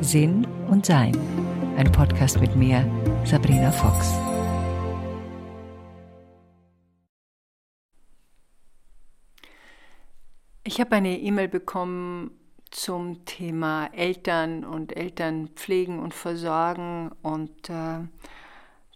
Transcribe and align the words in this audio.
Sinn 0.00 0.46
und 0.68 0.84
Sein. 0.84 1.16
Ein 1.76 1.90
Podcast 1.90 2.40
mit 2.40 2.54
mir, 2.54 2.84
Sabrina 3.24 3.70
Fox. 3.70 4.12
Ich 10.64 10.80
habe 10.80 10.96
eine 10.96 11.18
E-Mail 11.18 11.48
bekommen 11.48 12.30
zum 12.70 13.24
Thema 13.24 13.86
Eltern 13.92 14.64
und 14.64 14.96
Eltern 14.96 15.48
pflegen 15.54 15.98
und 15.98 16.14
versorgen 16.14 17.12
und 17.22 17.70
äh, 17.70 18.00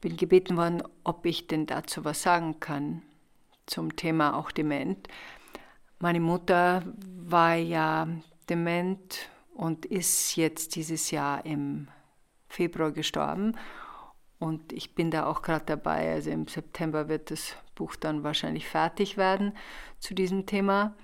bin 0.01 0.17
gebeten 0.17 0.57
worden, 0.57 0.83
ob 1.05 1.25
ich 1.27 1.47
denn 1.47 1.67
dazu 1.67 2.05
was 2.05 2.23
sagen 2.23 2.61
kann 2.61 3.03
zum 3.67 3.97
Thema 3.97 4.37
auch 4.37 4.51
dement. 4.51 5.09
Meine 5.99 6.21
Mutter 6.21 6.83
war 7.19 7.55
ja 7.55 8.07
dement 8.49 9.31
und 9.55 9.87
ist 9.87 10.37
jetzt 10.37 10.77
dieses 10.77 11.11
Jahr 11.11 11.45
im 11.47 11.89
Februar 12.49 12.93
gestorben. 12.93 13.57
Und 14.39 14.73
ich 14.73 14.95
bin 14.95 15.11
da 15.11 15.27
auch 15.27 15.41
gerade 15.41 15.65
dabei, 15.65 16.13
also 16.13 16.31
im 16.31 16.47
September 16.47 17.09
wird 17.09 17.31
das 17.31 17.57
Buch 17.75 17.97
dann 17.97 18.23
wahrscheinlich 18.23 18.67
fertig 18.67 19.17
werden 19.17 19.55
zu 19.99 20.15
diesem 20.15 20.45
Thema. 20.45 20.95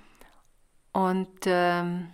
Und 0.93 1.47
ähm, 1.47 2.11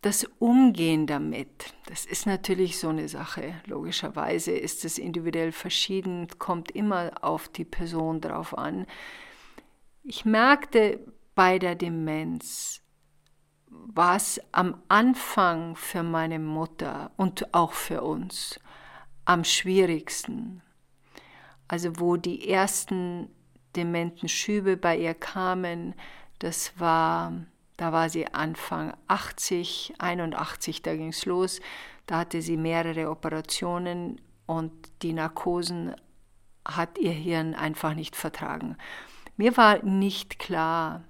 das 0.00 0.24
Umgehen 0.38 1.06
damit, 1.06 1.74
das 1.86 2.06
ist 2.06 2.26
natürlich 2.26 2.78
so 2.78 2.88
eine 2.88 3.08
Sache. 3.08 3.54
Logischerweise 3.66 4.50
ist 4.50 4.84
es 4.84 4.98
individuell 4.98 5.52
verschieden, 5.52 6.26
kommt 6.38 6.72
immer 6.72 7.12
auf 7.22 7.48
die 7.48 7.64
Person 7.66 8.20
drauf 8.20 8.58
an. 8.58 8.86
Ich 10.02 10.24
merkte 10.24 11.00
bei 11.34 11.58
der 11.58 11.74
Demenz, 11.74 12.82
war 13.68 14.16
es 14.16 14.40
am 14.52 14.82
Anfang 14.88 15.76
für 15.76 16.02
meine 16.02 16.38
Mutter 16.38 17.10
und 17.16 17.54
auch 17.54 17.72
für 17.72 18.02
uns 18.02 18.58
am 19.24 19.44
schwierigsten. 19.44 20.62
Also 21.68 22.00
wo 22.00 22.16
die 22.16 22.48
ersten 22.48 23.28
dementen 23.76 24.28
Schübe 24.28 24.76
bei 24.76 24.96
ihr 24.96 25.14
kamen, 25.14 25.94
das 26.38 26.78
war, 26.80 27.32
da 27.76 27.92
war 27.92 28.08
sie 28.08 28.26
Anfang 28.26 28.94
80, 29.06 29.94
81, 29.98 30.82
da 30.82 30.96
ging 30.96 31.08
es 31.08 31.26
los. 31.26 31.60
Da 32.06 32.18
hatte 32.18 32.42
sie 32.42 32.56
mehrere 32.56 33.10
Operationen 33.10 34.20
und 34.46 34.72
die 35.02 35.12
Narkosen 35.12 35.94
hat 36.66 36.98
ihr 36.98 37.12
Hirn 37.12 37.54
einfach 37.54 37.94
nicht 37.94 38.16
vertragen. 38.16 38.76
Mir 39.40 39.56
war 39.56 39.82
nicht 39.82 40.38
klar, 40.38 41.02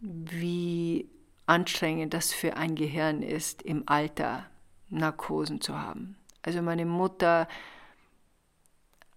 wie 0.00 1.08
anstrengend 1.46 2.12
das 2.12 2.34
für 2.34 2.58
ein 2.58 2.74
Gehirn 2.74 3.22
ist, 3.22 3.62
im 3.62 3.84
Alter 3.86 4.44
Narkosen 4.90 5.62
zu 5.62 5.80
haben. 5.80 6.18
Also 6.42 6.60
meine 6.60 6.84
Mutter 6.84 7.48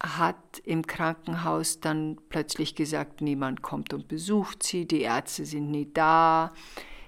hat 0.01 0.59
im 0.63 0.87
Krankenhaus 0.87 1.81
dann 1.81 2.21
plötzlich 2.29 2.73
gesagt, 2.73 3.19
niemand 3.19 3.61
kommt 3.61 3.93
und 3.93 4.07
besucht 4.07 4.63
sie, 4.63 4.87
die 4.87 5.01
Ärzte 5.01 5.43
sind 5.43 5.71
nie 5.71 5.91
da. 5.93 6.53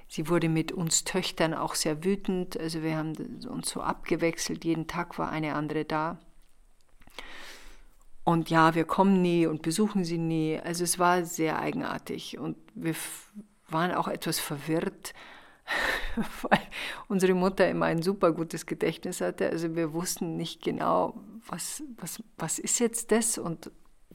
Sie 0.09 0.27
wurde 0.27 0.49
mit 0.49 0.73
uns 0.73 1.05
Töchtern 1.05 1.53
auch 1.53 1.73
sehr 1.73 2.03
wütend, 2.03 2.59
also 2.59 2.83
wir 2.83 2.97
haben 2.97 3.13
uns 3.49 3.69
so 3.69 3.79
abgewechselt, 3.79 4.65
jeden 4.65 4.87
Tag 4.87 5.17
war 5.17 5.29
eine 5.29 5.55
andere 5.55 5.85
da. 5.85 6.19
Und 8.23 8.49
ja, 8.49 8.73
wir 8.73 8.85
kommen 8.85 9.21
nie 9.21 9.45
und 9.45 9.61
besuchen 9.61 10.05
sie 10.05 10.17
nie. 10.17 10.59
Also 10.63 10.83
es 10.83 10.97
war 10.97 11.25
sehr 11.25 11.59
eigenartig 11.59 12.37
und 12.37 12.55
wir 12.73 12.95
waren 13.69 13.91
auch 13.91 14.07
etwas 14.07 14.39
verwirrt, 14.39 15.13
weil 16.41 16.61
unsere 17.07 17.33
Mutter 17.33 17.69
immer 17.69 17.87
ein 17.87 18.01
super 18.01 18.31
gutes 18.31 18.65
Gedächtnis 18.65 19.19
hatte. 19.19 19.49
Also 19.49 19.75
wir 19.75 19.93
wussten 19.93 20.37
nicht 20.37 20.63
genau, 20.63 21.21
was, 21.47 21.83
was, 21.97 22.23
was 22.37 22.59
ist 22.59 22.79
jetzt 22.79 23.11
das 23.11 23.37
und 23.37 23.71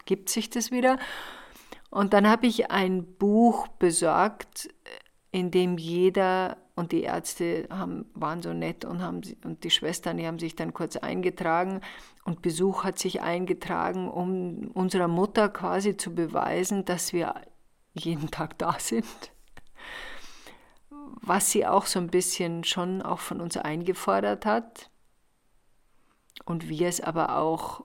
gibt 0.07 0.31
sich 0.31 0.49
das 0.49 0.71
wieder. 0.71 0.99
Und 1.91 2.13
dann 2.13 2.29
habe 2.29 2.47
ich 2.47 2.71
ein 2.71 3.05
Buch 3.17 3.69
besorgt, 3.69 4.69
in 5.31 5.51
dem 5.51 5.79
jeder 5.79 6.57
und 6.79 6.93
die 6.93 7.03
Ärzte 7.03 7.67
haben, 7.71 8.07
waren 8.15 8.41
so 8.41 8.53
nett 8.53 8.85
und, 8.85 9.03
haben, 9.03 9.21
und 9.45 9.65
die 9.65 9.71
Schwestern, 9.71 10.17
die 10.17 10.27
haben 10.27 10.39
sich 10.39 10.55
dann 10.55 10.73
kurz 10.73 10.97
eingetragen. 10.97 11.81
Und 12.25 12.41
Besuch 12.41 12.85
hat 12.85 12.99
sich 12.99 13.21
eingetragen, 13.21 14.09
um 14.09 14.71
unserer 14.75 15.09
Mutter 15.09 15.49
quasi 15.49 15.97
zu 15.97 16.15
beweisen, 16.15 16.85
dass 16.85 17.13
wir 17.13 17.35
jeden 17.95 18.31
Tag 18.31 18.59
da 18.59 18.77
sind. 18.79 19.07
Was 21.21 21.51
sie 21.51 21.67
auch 21.67 21.87
so 21.87 21.99
ein 21.99 22.09
bisschen 22.09 22.63
schon 22.63 23.03
auch 23.03 23.19
von 23.19 23.41
uns 23.41 23.57
eingefordert 23.57 24.47
hat. 24.47 24.89
Und 26.45 26.69
wir 26.69 26.87
es 26.87 27.01
aber 27.01 27.37
auch 27.39 27.85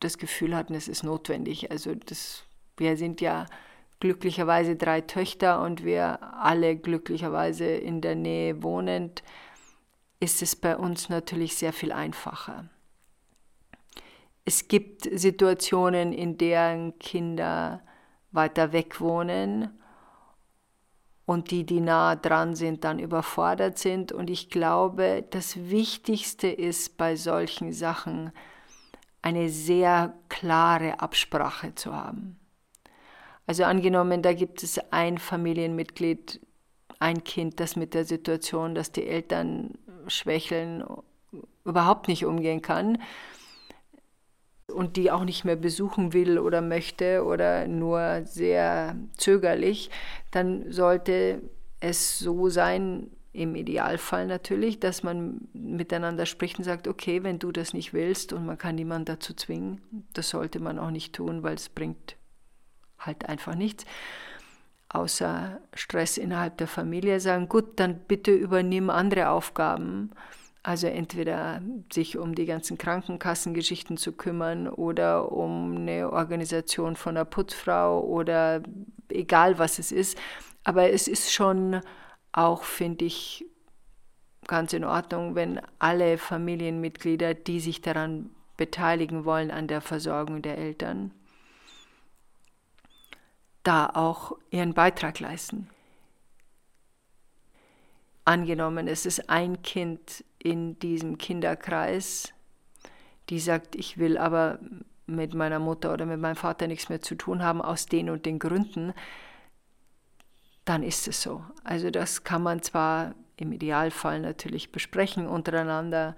das 0.00 0.18
Gefühl 0.18 0.56
hatten, 0.56 0.74
es 0.74 0.88
ist 0.88 1.04
notwendig. 1.04 1.70
Also 1.70 1.94
das, 1.94 2.42
wir 2.76 2.96
sind 2.96 3.20
ja 3.20 3.46
glücklicherweise 4.00 4.76
drei 4.76 5.00
Töchter 5.00 5.62
und 5.62 5.84
wir 5.84 6.22
alle 6.42 6.76
glücklicherweise 6.76 7.66
in 7.66 8.00
der 8.00 8.14
Nähe 8.14 8.62
wohnend, 8.62 9.22
ist 10.20 10.42
es 10.42 10.56
bei 10.56 10.76
uns 10.76 11.08
natürlich 11.08 11.56
sehr 11.56 11.72
viel 11.72 11.92
einfacher. 11.92 12.68
Es 14.44 14.68
gibt 14.68 15.08
Situationen, 15.10 16.12
in 16.12 16.36
deren 16.36 16.98
Kinder 16.98 17.82
weiter 18.30 18.72
weg 18.72 19.00
wohnen 19.00 19.70
und 21.26 21.50
die, 21.50 21.64
die 21.64 21.80
nah 21.80 22.16
dran 22.16 22.54
sind, 22.54 22.84
dann 22.84 22.98
überfordert 22.98 23.78
sind. 23.78 24.12
Und 24.12 24.28
ich 24.28 24.50
glaube, 24.50 25.24
das 25.30 25.56
Wichtigste 25.70 26.48
ist 26.48 26.98
bei 26.98 27.16
solchen 27.16 27.72
Sachen, 27.72 28.32
eine 29.22 29.48
sehr 29.48 30.14
klare 30.28 31.00
Absprache 31.00 31.74
zu 31.74 31.94
haben. 31.94 32.38
Also 33.46 33.64
angenommen, 33.64 34.22
da 34.22 34.32
gibt 34.32 34.62
es 34.62 34.80
ein 34.90 35.18
Familienmitglied, 35.18 36.40
ein 36.98 37.24
Kind, 37.24 37.60
das 37.60 37.76
mit 37.76 37.94
der 37.94 38.04
Situation, 38.04 38.74
dass 38.74 38.92
die 38.92 39.06
Eltern 39.06 39.78
schwächeln, 40.06 40.84
überhaupt 41.64 42.08
nicht 42.08 42.24
umgehen 42.24 42.62
kann 42.62 42.98
und 44.72 44.96
die 44.96 45.10
auch 45.10 45.24
nicht 45.24 45.44
mehr 45.44 45.56
besuchen 45.56 46.12
will 46.12 46.38
oder 46.38 46.60
möchte 46.60 47.24
oder 47.24 47.66
nur 47.66 48.22
sehr 48.24 48.96
zögerlich, 49.16 49.90
dann 50.30 50.70
sollte 50.70 51.42
es 51.80 52.18
so 52.18 52.48
sein, 52.48 53.10
im 53.34 53.56
Idealfall 53.56 54.28
natürlich, 54.28 54.78
dass 54.78 55.02
man 55.02 55.48
miteinander 55.52 56.24
spricht 56.24 56.56
und 56.58 56.64
sagt, 56.64 56.86
okay, 56.86 57.24
wenn 57.24 57.40
du 57.40 57.50
das 57.50 57.74
nicht 57.74 57.92
willst 57.92 58.32
und 58.32 58.46
man 58.46 58.56
kann 58.56 58.76
niemanden 58.76 59.06
dazu 59.06 59.34
zwingen, 59.34 59.80
das 60.12 60.28
sollte 60.28 60.60
man 60.60 60.78
auch 60.78 60.92
nicht 60.92 61.14
tun, 61.14 61.42
weil 61.42 61.54
es 61.54 61.68
bringt 61.68 62.16
halt 63.06 63.28
einfach 63.28 63.54
nichts, 63.54 63.84
außer 64.88 65.60
Stress 65.74 66.18
innerhalb 66.18 66.58
der 66.58 66.68
Familie, 66.68 67.20
sagen, 67.20 67.48
gut, 67.48 67.80
dann 67.80 67.98
bitte 68.06 68.32
übernimm 68.32 68.90
andere 68.90 69.30
Aufgaben 69.30 70.10
also 70.64 70.86
entweder 70.86 71.60
sich 71.92 72.16
um 72.16 72.34
die 72.34 72.46
ganzen 72.46 72.78
Krankenkassengeschichten 72.78 73.98
zu 73.98 74.12
kümmern 74.12 74.66
oder 74.66 75.30
um 75.30 75.76
eine 75.76 76.10
Organisation 76.10 76.96
von 76.96 77.16
einer 77.16 77.26
Putzfrau 77.26 78.00
oder 78.00 78.62
egal 79.10 79.58
was 79.58 79.78
es 79.78 79.92
ist. 79.92 80.18
Aber 80.64 80.90
es 80.90 81.06
ist 81.06 81.30
schon 81.30 81.82
auch, 82.32 82.62
finde 82.64 83.04
ich, 83.04 83.44
ganz 84.48 84.72
in 84.72 84.84
Ordnung, 84.84 85.34
wenn 85.34 85.60
alle 85.78 86.16
Familienmitglieder, 86.16 87.34
die 87.34 87.60
sich 87.60 87.82
daran 87.82 88.30
beteiligen 88.56 89.26
wollen, 89.26 89.50
an 89.50 89.68
der 89.68 89.82
Versorgung 89.82 90.40
der 90.40 90.56
Eltern, 90.56 91.10
da 93.64 93.86
auch 93.86 94.36
ihren 94.50 94.74
Beitrag 94.74 95.18
leisten. 95.18 95.68
Angenommen, 98.24 98.86
es 98.86 99.04
ist 99.04 99.28
ein 99.28 99.62
Kind 99.62 100.24
in 100.38 100.78
diesem 100.78 101.18
Kinderkreis, 101.18 102.32
die 103.28 103.40
sagt, 103.40 103.74
ich 103.74 103.98
will 103.98 104.16
aber 104.16 104.60
mit 105.06 105.34
meiner 105.34 105.58
Mutter 105.58 105.92
oder 105.92 106.06
mit 106.06 106.20
meinem 106.20 106.36
Vater 106.36 106.66
nichts 106.66 106.88
mehr 106.88 107.02
zu 107.02 107.14
tun 107.14 107.42
haben 107.42 107.60
aus 107.60 107.86
den 107.86 108.08
und 108.08 108.24
den 108.24 108.38
Gründen, 108.38 108.94
dann 110.64 110.82
ist 110.82 111.08
es 111.08 111.20
so. 111.20 111.44
Also 111.62 111.90
das 111.90 112.24
kann 112.24 112.42
man 112.42 112.62
zwar 112.62 113.14
im 113.36 113.52
Idealfall 113.52 114.20
natürlich 114.20 114.72
besprechen 114.72 115.26
untereinander 115.26 116.16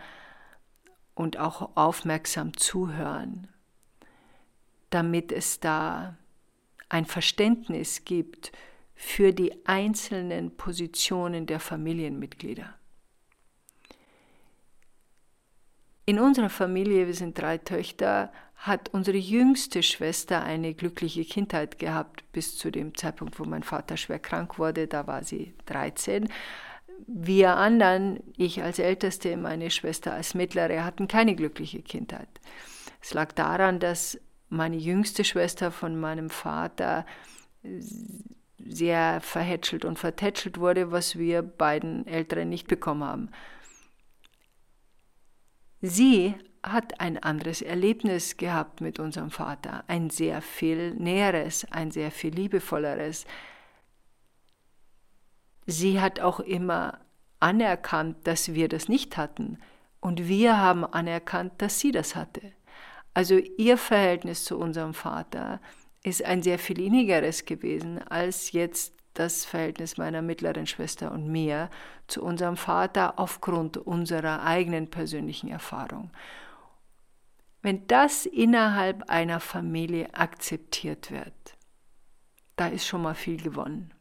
und 1.14 1.38
auch 1.38 1.76
aufmerksam 1.76 2.56
zuhören, 2.56 3.48
damit 4.90 5.32
es 5.32 5.58
da 5.58 6.16
ein 6.88 7.04
Verständnis 7.04 8.04
gibt 8.04 8.52
für 8.94 9.32
die 9.32 9.66
einzelnen 9.66 10.56
Positionen 10.56 11.46
der 11.46 11.60
Familienmitglieder. 11.60 12.74
In 16.06 16.20
unserer 16.20 16.50
Familie, 16.50 17.08
wir 17.08 17.14
sind 17.14 17.36
drei 17.36 17.58
Töchter, 17.58 18.32
hat 18.54 18.88
unsere 18.94 19.16
jüngste 19.16 19.82
Schwester 19.82 20.42
eine 20.42 20.72
glückliche 20.72 21.24
Kindheit 21.24 21.78
gehabt 21.78 22.24
bis 22.32 22.56
zu 22.56 22.70
dem 22.70 22.94
Zeitpunkt, 22.96 23.38
wo 23.38 23.44
mein 23.44 23.64
Vater 23.64 23.96
schwer 23.96 24.20
krank 24.20 24.58
wurde. 24.58 24.86
Da 24.86 25.06
war 25.06 25.24
sie 25.24 25.54
13. 25.66 26.28
Wir 27.06 27.56
anderen, 27.56 28.20
ich 28.36 28.62
als 28.62 28.78
Älteste, 28.78 29.36
meine 29.36 29.70
Schwester 29.70 30.14
als 30.14 30.34
Mittlere, 30.34 30.84
hatten 30.84 31.08
keine 31.08 31.34
glückliche 31.34 31.82
Kindheit. 31.82 32.28
Es 33.02 33.12
lag 33.12 33.32
daran, 33.32 33.80
dass 33.80 34.18
meine 34.48 34.76
jüngste 34.76 35.24
Schwester 35.24 35.70
von 35.70 35.98
meinem 35.98 36.30
Vater 36.30 37.04
sehr 38.58 39.20
verhätschelt 39.20 39.84
und 39.84 39.98
vertätschelt 39.98 40.58
wurde, 40.58 40.92
was 40.92 41.18
wir 41.18 41.42
beiden 41.42 42.06
Älteren 42.06 42.48
nicht 42.48 42.68
bekommen 42.68 43.04
haben. 43.04 43.30
Sie 45.80 46.34
hat 46.62 47.00
ein 47.00 47.22
anderes 47.22 47.62
Erlebnis 47.62 48.36
gehabt 48.36 48.80
mit 48.80 48.98
unserem 48.98 49.30
Vater, 49.30 49.84
ein 49.86 50.10
sehr 50.10 50.42
viel 50.42 50.94
näheres, 50.94 51.66
ein 51.70 51.90
sehr 51.90 52.10
viel 52.10 52.34
liebevolleres. 52.34 53.24
Sie 55.66 56.00
hat 56.00 56.20
auch 56.20 56.40
immer 56.40 57.00
anerkannt, 57.38 58.26
dass 58.26 58.54
wir 58.54 58.68
das 58.68 58.88
nicht 58.88 59.16
hatten 59.16 59.58
und 60.00 60.28
wir 60.28 60.58
haben 60.58 60.84
anerkannt, 60.84 61.52
dass 61.58 61.78
sie 61.78 61.92
das 61.92 62.16
hatte. 62.16 62.52
Also 63.16 63.38
ihr 63.38 63.78
Verhältnis 63.78 64.44
zu 64.44 64.58
unserem 64.58 64.92
Vater 64.92 65.58
ist 66.02 66.22
ein 66.22 66.42
sehr 66.42 66.58
viel 66.58 66.78
innigeres 66.78 67.46
gewesen 67.46 68.06
als 68.06 68.52
jetzt 68.52 68.92
das 69.14 69.46
Verhältnis 69.46 69.96
meiner 69.96 70.20
mittleren 70.20 70.66
Schwester 70.66 71.10
und 71.12 71.26
mir 71.26 71.70
zu 72.08 72.22
unserem 72.22 72.58
Vater 72.58 73.18
aufgrund 73.18 73.78
unserer 73.78 74.42
eigenen 74.42 74.90
persönlichen 74.90 75.48
Erfahrung. 75.48 76.10
Wenn 77.62 77.86
das 77.86 78.26
innerhalb 78.26 79.08
einer 79.08 79.40
Familie 79.40 80.12
akzeptiert 80.12 81.10
wird, 81.10 81.56
da 82.56 82.66
ist 82.66 82.86
schon 82.86 83.00
mal 83.00 83.14
viel 83.14 83.40
gewonnen. 83.42 83.94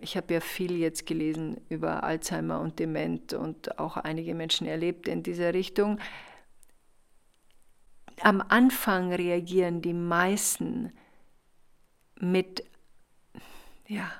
Ich 0.00 0.16
habe 0.16 0.32
ja 0.34 0.40
viel 0.40 0.76
jetzt 0.76 1.06
gelesen 1.06 1.60
über 1.68 2.02
Alzheimer 2.04 2.60
und 2.60 2.78
Dement 2.78 3.34
und 3.34 3.78
auch 3.78 3.96
einige 3.96 4.34
Menschen 4.34 4.66
erlebt 4.66 5.06
in 5.08 5.22
dieser 5.22 5.52
Richtung. 5.52 5.98
Am 8.22 8.40
Anfang 8.40 9.12
reagieren 9.12 9.82
die 9.82 9.94
meisten 9.94 10.92
mit 12.16 12.64
ja, 13.86 14.10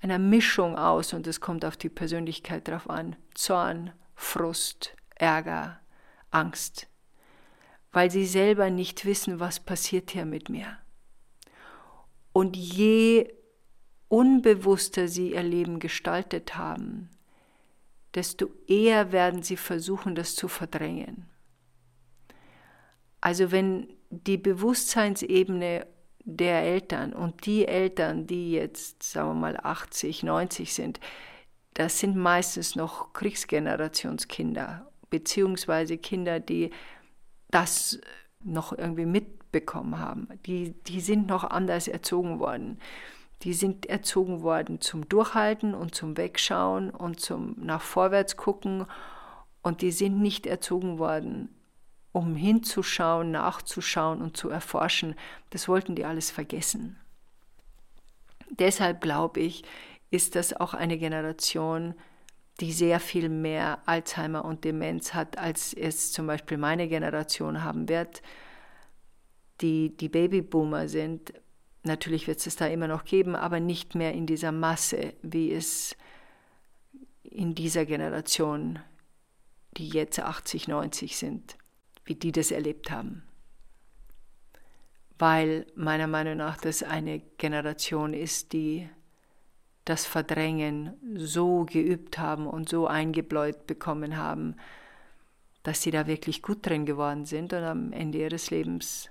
einer 0.00 0.18
Mischung 0.18 0.76
aus 0.76 1.12
und 1.12 1.26
es 1.26 1.40
kommt 1.40 1.64
auf 1.64 1.76
die 1.76 1.88
Persönlichkeit 1.88 2.68
drauf 2.68 2.88
an. 2.88 3.16
Zorn, 3.34 3.92
Frust, 4.14 4.94
Ärger, 5.14 5.80
Angst, 6.30 6.88
weil 7.92 8.10
sie 8.10 8.26
selber 8.26 8.70
nicht 8.70 9.04
wissen, 9.04 9.40
was 9.40 9.60
passiert 9.60 10.10
hier 10.10 10.24
mit 10.24 10.48
mir. 10.48 10.78
Und 12.32 12.56
je 12.56 13.32
unbewusster 14.08 15.08
sie 15.08 15.32
ihr 15.32 15.42
Leben 15.42 15.80
gestaltet 15.80 16.56
haben, 16.56 17.10
desto 18.14 18.50
eher 18.66 19.12
werden 19.12 19.42
sie 19.42 19.56
versuchen, 19.56 20.14
das 20.14 20.34
zu 20.34 20.48
verdrängen. 20.48 21.26
Also 23.20 23.50
wenn 23.50 23.88
die 24.10 24.38
Bewusstseinsebene 24.38 25.86
der 26.24 26.62
Eltern 26.62 27.12
und 27.12 27.46
die 27.46 27.66
Eltern, 27.66 28.26
die 28.26 28.52
jetzt, 28.52 29.02
sagen 29.02 29.28
wir 29.30 29.34
mal, 29.34 29.56
80, 29.62 30.22
90 30.22 30.74
sind, 30.74 31.00
das 31.74 32.00
sind 32.00 32.16
meistens 32.16 32.74
noch 32.74 33.12
Kriegsgenerationskinder, 33.12 34.90
beziehungsweise 35.10 35.98
Kinder, 35.98 36.40
die 36.40 36.70
das 37.50 38.00
noch 38.42 38.72
irgendwie 38.76 39.06
mitbekommen 39.06 39.98
haben. 39.98 40.28
Die, 40.46 40.72
die 40.84 41.00
sind 41.00 41.26
noch 41.26 41.44
anders 41.44 41.86
erzogen 41.86 42.38
worden. 42.38 42.78
Die 43.42 43.52
sind 43.52 43.86
erzogen 43.86 44.42
worden 44.42 44.80
zum 44.80 45.08
Durchhalten 45.08 45.74
und 45.74 45.94
zum 45.94 46.16
Wegschauen 46.16 46.90
und 46.90 47.20
zum 47.20 47.54
nach 47.58 47.82
vorwärts 47.82 48.36
gucken. 48.36 48.86
Und 49.62 49.82
die 49.82 49.92
sind 49.92 50.20
nicht 50.20 50.46
erzogen 50.46 50.98
worden, 50.98 51.54
um 52.12 52.34
hinzuschauen, 52.34 53.30
nachzuschauen 53.30 54.22
und 54.22 54.36
zu 54.36 54.48
erforschen. 54.48 55.14
Das 55.50 55.68
wollten 55.68 55.94
die 55.94 56.04
alles 56.04 56.30
vergessen. 56.30 56.98
Deshalb 58.50 59.00
glaube 59.00 59.40
ich, 59.40 59.64
ist 60.10 60.34
das 60.34 60.54
auch 60.54 60.72
eine 60.72 60.98
Generation, 60.98 61.94
die 62.60 62.72
sehr 62.72 63.00
viel 63.00 63.28
mehr 63.28 63.80
Alzheimer 63.86 64.44
und 64.44 64.64
Demenz 64.64 65.14
hat, 65.14 65.36
als 65.36 65.74
es 65.74 66.12
zum 66.12 66.26
Beispiel 66.26 66.56
meine 66.56 66.88
Generation 66.88 67.62
haben 67.62 67.88
wird, 67.88 68.22
die 69.60 69.96
die 69.96 70.08
Babyboomer 70.08 70.88
sind. 70.88 71.34
Natürlich 71.86 72.26
wird 72.26 72.44
es 72.44 72.56
da 72.56 72.66
immer 72.66 72.88
noch 72.88 73.04
geben, 73.04 73.36
aber 73.36 73.60
nicht 73.60 73.94
mehr 73.94 74.12
in 74.12 74.26
dieser 74.26 74.50
Masse, 74.50 75.14
wie 75.22 75.52
es 75.52 75.96
in 77.22 77.54
dieser 77.54 77.86
Generation, 77.86 78.80
die 79.76 79.88
jetzt 79.88 80.18
80, 80.18 80.66
90 80.66 81.16
sind, 81.16 81.56
wie 82.04 82.16
die 82.16 82.32
das 82.32 82.50
erlebt 82.50 82.90
haben. 82.90 83.22
Weil 85.18 85.66
meiner 85.76 86.08
Meinung 86.08 86.38
nach 86.38 86.56
das 86.56 86.82
eine 86.82 87.20
Generation 87.38 88.14
ist, 88.14 88.52
die 88.52 88.88
das 89.84 90.06
Verdrängen 90.06 90.94
so 91.14 91.64
geübt 91.66 92.18
haben 92.18 92.48
und 92.48 92.68
so 92.68 92.88
eingebläut 92.88 93.68
bekommen 93.68 94.16
haben, 94.16 94.56
dass 95.62 95.82
sie 95.82 95.92
da 95.92 96.08
wirklich 96.08 96.42
gut 96.42 96.66
drin 96.66 96.84
geworden 96.84 97.26
sind 97.26 97.52
und 97.52 97.62
am 97.62 97.92
Ende 97.92 98.18
ihres 98.18 98.50
Lebens, 98.50 99.08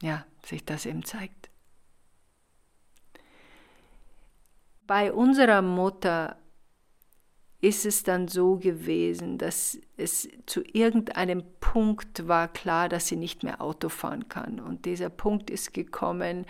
ja, 0.00 0.24
sich 0.44 0.64
das 0.64 0.86
eben 0.86 1.04
zeigt. 1.04 1.49
Bei 4.90 5.12
unserer 5.12 5.62
Mutter 5.62 6.36
ist 7.60 7.86
es 7.86 8.02
dann 8.02 8.26
so 8.26 8.56
gewesen, 8.56 9.38
dass 9.38 9.78
es 9.96 10.28
zu 10.46 10.64
irgendeinem 10.64 11.44
Punkt 11.60 12.26
war 12.26 12.48
klar, 12.48 12.88
dass 12.88 13.06
sie 13.06 13.14
nicht 13.14 13.44
mehr 13.44 13.60
Auto 13.60 13.88
fahren 13.88 14.28
kann. 14.28 14.58
Und 14.58 14.86
dieser 14.86 15.08
Punkt 15.08 15.48
ist 15.48 15.74
gekommen, 15.74 16.44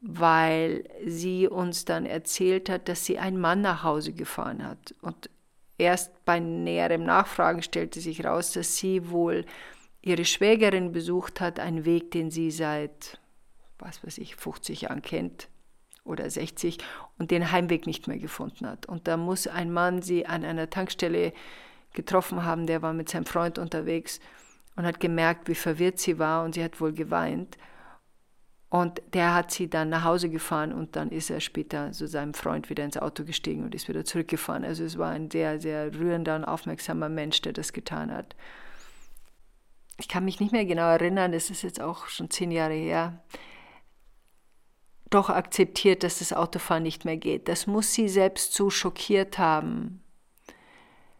weil 0.00 0.88
sie 1.04 1.46
uns 1.46 1.84
dann 1.84 2.06
erzählt 2.06 2.70
hat, 2.70 2.88
dass 2.88 3.04
sie 3.04 3.18
einen 3.18 3.38
Mann 3.38 3.60
nach 3.60 3.82
Hause 3.82 4.14
gefahren 4.14 4.66
hat. 4.66 4.94
Und 5.02 5.28
erst 5.76 6.24
bei 6.24 6.40
näherem 6.40 7.04
Nachfragen 7.04 7.60
stellte 7.60 8.00
sich 8.00 8.20
heraus, 8.20 8.52
dass 8.52 8.78
sie 8.78 9.10
wohl 9.10 9.44
ihre 10.00 10.24
Schwägerin 10.24 10.90
besucht 10.90 11.42
hat, 11.42 11.60
einen 11.60 11.84
Weg, 11.84 12.12
den 12.12 12.30
sie 12.30 12.50
seit, 12.50 13.20
was 13.78 14.02
weiß 14.02 14.16
ich, 14.16 14.36
50 14.36 14.80
Jahren 14.80 15.02
kennt 15.02 15.50
oder 16.08 16.28
60 16.28 16.78
und 17.18 17.30
den 17.30 17.52
Heimweg 17.52 17.86
nicht 17.86 18.08
mehr 18.08 18.18
gefunden 18.18 18.66
hat. 18.66 18.86
Und 18.86 19.06
da 19.06 19.16
muss 19.16 19.46
ein 19.46 19.72
Mann 19.72 20.02
sie 20.02 20.26
an 20.26 20.44
einer 20.44 20.70
Tankstelle 20.70 21.32
getroffen 21.92 22.44
haben, 22.44 22.66
der 22.66 22.82
war 22.82 22.92
mit 22.92 23.08
seinem 23.08 23.26
Freund 23.26 23.58
unterwegs 23.58 24.20
und 24.76 24.86
hat 24.86 25.00
gemerkt, 25.00 25.48
wie 25.48 25.54
verwirrt 25.54 25.98
sie 25.98 26.18
war 26.18 26.44
und 26.44 26.54
sie 26.54 26.62
hat 26.62 26.80
wohl 26.80 26.92
geweint. 26.92 27.56
Und 28.70 29.00
der 29.14 29.34
hat 29.34 29.50
sie 29.50 29.68
dann 29.68 29.88
nach 29.88 30.04
Hause 30.04 30.28
gefahren 30.28 30.72
und 30.72 30.94
dann 30.94 31.10
ist 31.10 31.30
er 31.30 31.40
später 31.40 31.90
zu 31.92 32.06
seinem 32.06 32.34
Freund 32.34 32.68
wieder 32.68 32.84
ins 32.84 32.98
Auto 32.98 33.24
gestiegen 33.24 33.64
und 33.64 33.74
ist 33.74 33.88
wieder 33.88 34.04
zurückgefahren. 34.04 34.64
Also 34.64 34.84
es 34.84 34.98
war 34.98 35.10
ein 35.10 35.30
sehr, 35.30 35.58
sehr 35.58 35.94
rührender 35.94 36.36
und 36.36 36.44
aufmerksamer 36.44 37.08
Mensch, 37.08 37.40
der 37.40 37.54
das 37.54 37.72
getan 37.72 38.12
hat. 38.12 38.36
Ich 39.96 40.06
kann 40.06 40.24
mich 40.24 40.38
nicht 40.38 40.52
mehr 40.52 40.66
genau 40.66 40.88
erinnern, 40.88 41.32
das 41.32 41.50
ist 41.50 41.62
jetzt 41.62 41.80
auch 41.80 42.06
schon 42.08 42.30
zehn 42.30 42.50
Jahre 42.50 42.74
her. 42.74 43.20
Doch 45.10 45.30
akzeptiert, 45.30 46.02
dass 46.02 46.18
das 46.18 46.32
Autofahren 46.32 46.82
nicht 46.82 47.04
mehr 47.04 47.16
geht. 47.16 47.48
Das 47.48 47.66
muss 47.66 47.94
sie 47.94 48.08
selbst 48.08 48.52
so 48.52 48.70
schockiert 48.70 49.38
haben, 49.38 50.02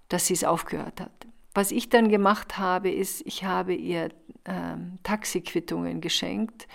dass 0.08 0.26
sie 0.26 0.34
es 0.34 0.44
aufgehört 0.44 1.00
hat. 1.00 1.26
Was 1.54 1.70
ich 1.70 1.88
dann 1.88 2.08
gemacht 2.08 2.58
habe, 2.58 2.90
ist, 2.90 3.22
ich 3.26 3.44
habe 3.44 3.74
ihr 3.74 4.10
äh, 4.44 4.76
Taxiquittungen 5.02 6.00
geschenkt 6.00 6.68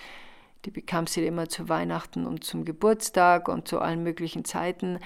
die 0.65 0.71
bekam 0.71 1.07
sie 1.07 1.25
immer 1.25 1.49
zu 1.49 1.67
Weihnachten 1.69 2.25
und 2.25 2.43
zum 2.43 2.65
Geburtstag 2.65 3.47
und 3.47 3.67
zu 3.67 3.79
allen 3.79 4.03
möglichen 4.03 4.45
Zeiten, 4.45 4.99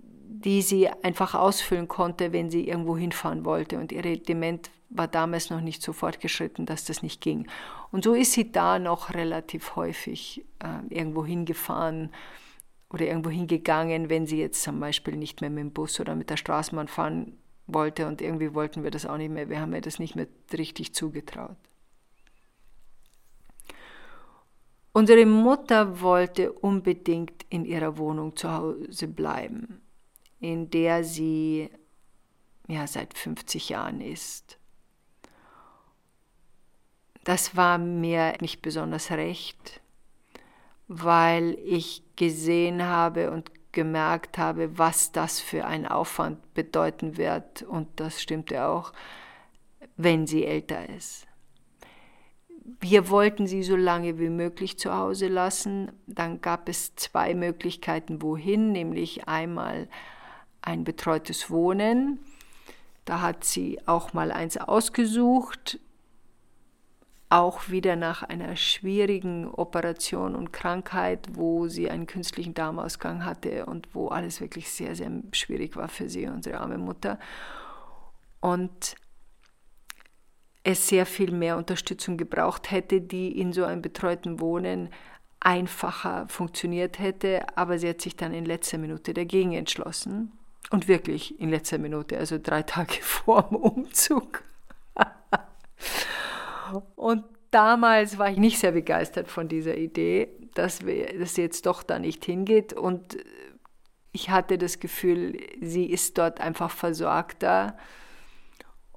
die 0.00 0.62
sie 0.62 0.88
einfach 0.88 1.34
ausfüllen 1.34 1.88
konnte, 1.88 2.32
wenn 2.32 2.50
sie 2.50 2.68
irgendwo 2.68 2.96
hinfahren 2.96 3.44
wollte. 3.44 3.78
Und 3.78 3.92
ihre 3.92 4.18
Dement 4.18 4.70
war 4.90 5.08
damals 5.08 5.50
noch 5.50 5.60
nicht 5.60 5.82
so 5.82 5.92
fortgeschritten, 5.92 6.66
dass 6.66 6.84
das 6.84 7.02
nicht 7.02 7.20
ging. 7.20 7.46
Und 7.90 8.04
so 8.04 8.14
ist 8.14 8.32
sie 8.32 8.50
da 8.50 8.78
noch 8.78 9.14
relativ 9.14 9.76
häufig 9.76 10.44
äh, 10.60 10.94
irgendwo 10.94 11.24
hingefahren 11.24 12.10
oder 12.90 13.06
irgendwo 13.06 13.30
hingegangen, 13.30 14.08
wenn 14.08 14.26
sie 14.26 14.38
jetzt 14.38 14.62
zum 14.62 14.80
Beispiel 14.80 15.16
nicht 15.16 15.40
mehr 15.40 15.50
mit 15.50 15.60
dem 15.60 15.72
Bus 15.72 16.00
oder 16.00 16.14
mit 16.14 16.30
der 16.30 16.36
Straßenbahn 16.36 16.88
fahren 16.88 17.36
wollte. 17.66 18.06
Und 18.06 18.22
irgendwie 18.22 18.54
wollten 18.54 18.82
wir 18.82 18.90
das 18.90 19.04
auch 19.04 19.18
nicht 19.18 19.30
mehr. 19.30 19.48
Wir 19.48 19.60
haben 19.60 19.74
ihr 19.74 19.80
das 19.80 19.98
nicht 19.98 20.16
mehr 20.16 20.26
richtig 20.52 20.94
zugetraut. 20.94 21.56
Unsere 24.92 25.26
Mutter 25.26 26.00
wollte 26.00 26.50
unbedingt 26.50 27.44
in 27.50 27.64
ihrer 27.64 27.98
Wohnung 27.98 28.36
zu 28.36 28.50
Hause 28.52 29.06
bleiben, 29.06 29.80
in 30.40 30.70
der 30.70 31.04
sie 31.04 31.70
ja 32.66 32.86
seit 32.86 33.16
50 33.16 33.68
Jahren 33.68 34.00
ist. 34.00 34.57
Das 37.28 37.58
war 37.58 37.76
mir 37.76 38.38
nicht 38.40 38.62
besonders 38.62 39.10
recht, 39.10 39.82
weil 40.86 41.58
ich 41.62 42.02
gesehen 42.16 42.82
habe 42.86 43.30
und 43.30 43.50
gemerkt 43.72 44.38
habe, 44.38 44.78
was 44.78 45.12
das 45.12 45.38
für 45.38 45.66
ein 45.66 45.86
Aufwand 45.86 46.54
bedeuten 46.54 47.18
wird. 47.18 47.60
Und 47.60 47.88
das 47.96 48.22
stimmte 48.22 48.64
auch, 48.64 48.94
wenn 49.98 50.26
sie 50.26 50.46
älter 50.46 50.88
ist. 50.88 51.26
Wir 52.80 53.10
wollten 53.10 53.46
sie 53.46 53.62
so 53.62 53.76
lange 53.76 54.18
wie 54.18 54.30
möglich 54.30 54.78
zu 54.78 54.96
Hause 54.96 55.28
lassen. 55.28 55.92
Dann 56.06 56.40
gab 56.40 56.66
es 56.66 56.96
zwei 56.96 57.34
Möglichkeiten, 57.34 58.22
wohin, 58.22 58.72
nämlich 58.72 59.28
einmal 59.28 59.86
ein 60.62 60.82
betreutes 60.82 61.50
Wohnen. 61.50 62.20
Da 63.04 63.20
hat 63.20 63.44
sie 63.44 63.78
auch 63.84 64.14
mal 64.14 64.32
eins 64.32 64.56
ausgesucht, 64.56 65.78
auch 67.30 67.68
wieder 67.68 67.96
nach 67.96 68.22
einer 68.22 68.56
schwierigen 68.56 69.48
Operation 69.50 70.34
und 70.34 70.52
Krankheit, 70.52 71.28
wo 71.32 71.68
sie 71.68 71.90
einen 71.90 72.06
künstlichen 72.06 72.54
Darmausgang 72.54 73.24
hatte 73.24 73.66
und 73.66 73.94
wo 73.94 74.08
alles 74.08 74.40
wirklich 74.40 74.70
sehr, 74.70 74.94
sehr 74.94 75.10
schwierig 75.32 75.76
war 75.76 75.88
für 75.88 76.08
sie, 76.08 76.26
unsere 76.26 76.60
arme 76.60 76.78
Mutter. 76.78 77.18
Und 78.40 78.96
es 80.64 80.88
sehr 80.88 81.06
viel 81.06 81.32
mehr 81.32 81.56
Unterstützung 81.56 82.16
gebraucht 82.16 82.70
hätte, 82.70 83.00
die 83.00 83.38
in 83.38 83.52
so 83.52 83.64
einem 83.64 83.82
betreuten 83.82 84.40
Wohnen 84.40 84.90
einfacher 85.40 86.26
funktioniert 86.28 86.98
hätte, 86.98 87.46
aber 87.56 87.78
sie 87.78 87.88
hat 87.88 88.00
sich 88.00 88.16
dann 88.16 88.34
in 88.34 88.44
letzter 88.44 88.78
Minute 88.78 89.14
dagegen 89.14 89.52
entschlossen. 89.52 90.32
Und 90.70 90.88
wirklich 90.88 91.40
in 91.40 91.48
letzter 91.48 91.78
Minute, 91.78 92.18
also 92.18 92.38
drei 92.42 92.62
Tage 92.62 92.94
vor 93.02 93.44
dem 93.44 93.56
Umzug. 93.56 94.42
Und 96.96 97.24
damals 97.50 98.18
war 98.18 98.30
ich 98.30 98.38
nicht 98.38 98.58
sehr 98.58 98.72
begeistert 98.72 99.28
von 99.28 99.48
dieser 99.48 99.76
Idee, 99.76 100.28
dass 100.54 100.80
das 101.18 101.36
jetzt 101.36 101.66
doch 101.66 101.82
da 101.82 101.98
nicht 101.98 102.24
hingeht. 102.24 102.72
Und 102.72 103.18
ich 104.12 104.30
hatte 104.30 104.58
das 104.58 104.80
Gefühl, 104.80 105.38
sie 105.60 105.86
ist 105.86 106.18
dort 106.18 106.40
einfach 106.40 106.70
versorgter. 106.70 107.76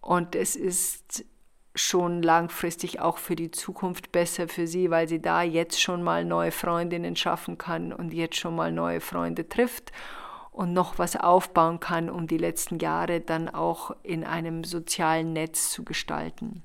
Und 0.02 0.36
es 0.36 0.56
ist 0.56 1.26
schon 1.76 2.22
langfristig 2.22 3.00
auch 3.00 3.18
für 3.18 3.36
die 3.36 3.52
Zukunft 3.52 4.12
besser 4.12 4.48
für 4.48 4.68
sie, 4.68 4.90
weil 4.90 5.08
sie 5.08 5.22
da 5.22 5.42
jetzt 5.42 5.80
schon 5.80 6.04
mal 6.04 6.26
neue 6.26 6.52
Freundinnen 6.52 7.16
schaffen 7.16 7.58
kann 7.58 7.94
und 7.94 8.14
jetzt 8.14 8.36
schon 8.36 8.56
mal 8.56 8.72
neue 8.72 9.00
Freunde 9.00 9.48
trifft 9.48 9.92
und 10.52 10.74
noch 10.74 11.00
was 11.00 11.16
aufbauen 11.16 11.80
kann, 11.80 12.10
um 12.10 12.28
die 12.28 12.38
letzten 12.38 12.80
Jahre 12.80 13.22
dann 13.22 13.48
auch 13.48 13.96
in 14.04 14.26
einem 14.26 14.66
sozialen 14.66 15.32
Netz 15.32 15.72
zu 15.72 15.86
gestalten. 15.86 16.64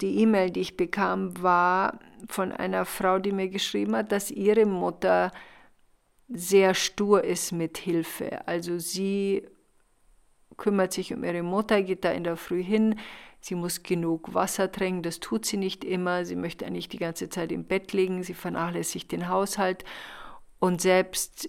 Die 0.00 0.20
E-Mail, 0.20 0.50
die 0.50 0.60
ich 0.60 0.76
bekam, 0.76 1.42
war 1.42 1.98
von 2.28 2.52
einer 2.52 2.84
Frau, 2.84 3.18
die 3.18 3.32
mir 3.32 3.48
geschrieben 3.48 3.96
hat, 3.96 4.12
dass 4.12 4.30
ihre 4.30 4.66
Mutter 4.66 5.32
sehr 6.28 6.74
stur 6.74 7.24
ist 7.24 7.52
mit 7.52 7.78
Hilfe. 7.78 8.46
Also 8.46 8.78
sie 8.78 9.46
kümmert 10.56 10.92
sich 10.92 11.14
um 11.14 11.24
ihre 11.24 11.42
Mutter, 11.42 11.82
geht 11.82 12.04
da 12.04 12.10
in 12.12 12.24
der 12.24 12.36
Früh 12.36 12.62
hin, 12.62 12.96
sie 13.40 13.54
muss 13.54 13.82
genug 13.82 14.34
Wasser 14.34 14.70
trinken, 14.70 15.02
das 15.02 15.20
tut 15.20 15.46
sie 15.46 15.56
nicht 15.56 15.84
immer, 15.84 16.24
sie 16.24 16.36
möchte 16.36 16.66
eigentlich 16.66 16.88
die 16.88 16.98
ganze 16.98 17.28
Zeit 17.28 17.52
im 17.52 17.64
Bett 17.64 17.92
liegen, 17.92 18.22
sie 18.22 18.34
vernachlässigt 18.34 19.12
den 19.12 19.28
Haushalt 19.28 19.84
und 20.58 20.80
selbst 20.80 21.48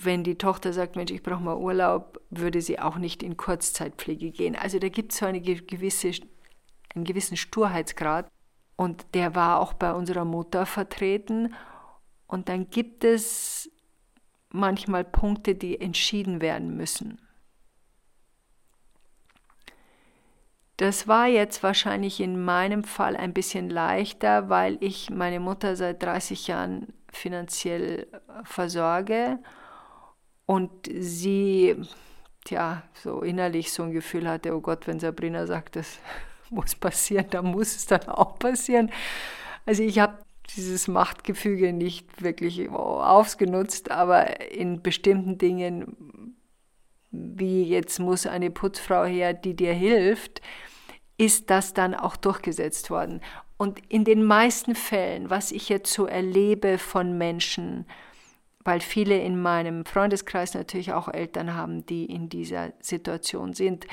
wenn 0.00 0.22
die 0.22 0.38
Tochter 0.38 0.72
sagt, 0.72 0.96
Mensch, 0.96 1.10
ich 1.10 1.22
brauche 1.22 1.42
mal 1.42 1.56
Urlaub, 1.56 2.20
würde 2.30 2.60
sie 2.60 2.78
auch 2.78 2.98
nicht 2.98 3.22
in 3.22 3.36
Kurzzeitpflege 3.36 4.30
gehen. 4.30 4.54
Also 4.54 4.78
da 4.78 4.88
gibt 4.88 5.12
es 5.12 5.18
so 5.18 5.26
eine 5.26 5.40
gewisse 5.40 6.12
einen 6.94 7.04
gewissen 7.04 7.36
Sturheitsgrad 7.36 8.30
und 8.76 9.06
der 9.14 9.34
war 9.34 9.60
auch 9.60 9.72
bei 9.72 9.92
unserer 9.92 10.24
Mutter 10.24 10.64
vertreten. 10.64 11.54
Und 12.26 12.48
dann 12.48 12.70
gibt 12.70 13.02
es 13.04 13.70
manchmal 14.50 15.04
Punkte, 15.04 15.54
die 15.54 15.80
entschieden 15.80 16.40
werden 16.40 16.76
müssen. 16.76 17.20
Das 20.76 21.08
war 21.08 21.26
jetzt 21.26 21.64
wahrscheinlich 21.64 22.20
in 22.20 22.44
meinem 22.44 22.84
Fall 22.84 23.16
ein 23.16 23.34
bisschen 23.34 23.68
leichter, 23.68 24.48
weil 24.48 24.78
ich 24.80 25.10
meine 25.10 25.40
Mutter 25.40 25.74
seit 25.74 26.00
30 26.04 26.46
Jahren 26.46 26.92
finanziell 27.10 28.06
versorge 28.44 29.40
und 30.46 30.70
sie, 30.88 31.82
ja, 32.46 32.84
so 32.94 33.22
innerlich 33.22 33.72
so 33.72 33.82
ein 33.82 33.90
Gefühl 33.90 34.28
hatte, 34.28 34.54
oh 34.54 34.60
Gott, 34.60 34.86
wenn 34.86 35.00
Sabrina 35.00 35.48
sagt, 35.48 35.74
das 35.74 35.98
muss 36.50 36.74
passieren, 36.74 37.26
da 37.30 37.42
muss 37.42 37.76
es 37.76 37.86
dann 37.86 38.08
auch 38.08 38.38
passieren. 38.38 38.90
Also 39.66 39.82
ich 39.82 39.98
habe 39.98 40.18
dieses 40.56 40.88
Machtgefüge 40.88 41.72
nicht 41.72 42.22
wirklich 42.22 42.68
ausgenutzt, 42.70 43.90
aber 43.90 44.50
in 44.50 44.82
bestimmten 44.82 45.38
Dingen, 45.38 46.34
wie 47.10 47.64
jetzt 47.64 47.98
muss 47.98 48.26
eine 48.26 48.50
Putzfrau 48.50 49.04
her, 49.04 49.34
die 49.34 49.54
dir 49.54 49.74
hilft, 49.74 50.40
ist 51.18 51.50
das 51.50 51.74
dann 51.74 51.94
auch 51.94 52.16
durchgesetzt 52.16 52.90
worden. 52.90 53.20
Und 53.56 53.80
in 53.88 54.04
den 54.04 54.22
meisten 54.22 54.74
Fällen, 54.74 55.30
was 55.30 55.50
ich 55.50 55.68
jetzt 55.68 55.92
so 55.92 56.06
erlebe 56.06 56.78
von 56.78 57.18
Menschen, 57.18 57.86
weil 58.64 58.80
viele 58.80 59.18
in 59.18 59.40
meinem 59.40 59.84
Freundeskreis 59.84 60.54
natürlich 60.54 60.92
auch 60.92 61.08
Eltern 61.08 61.54
haben, 61.54 61.84
die 61.86 62.04
in 62.04 62.28
dieser 62.28 62.72
Situation 62.80 63.52
sind, 63.52 63.86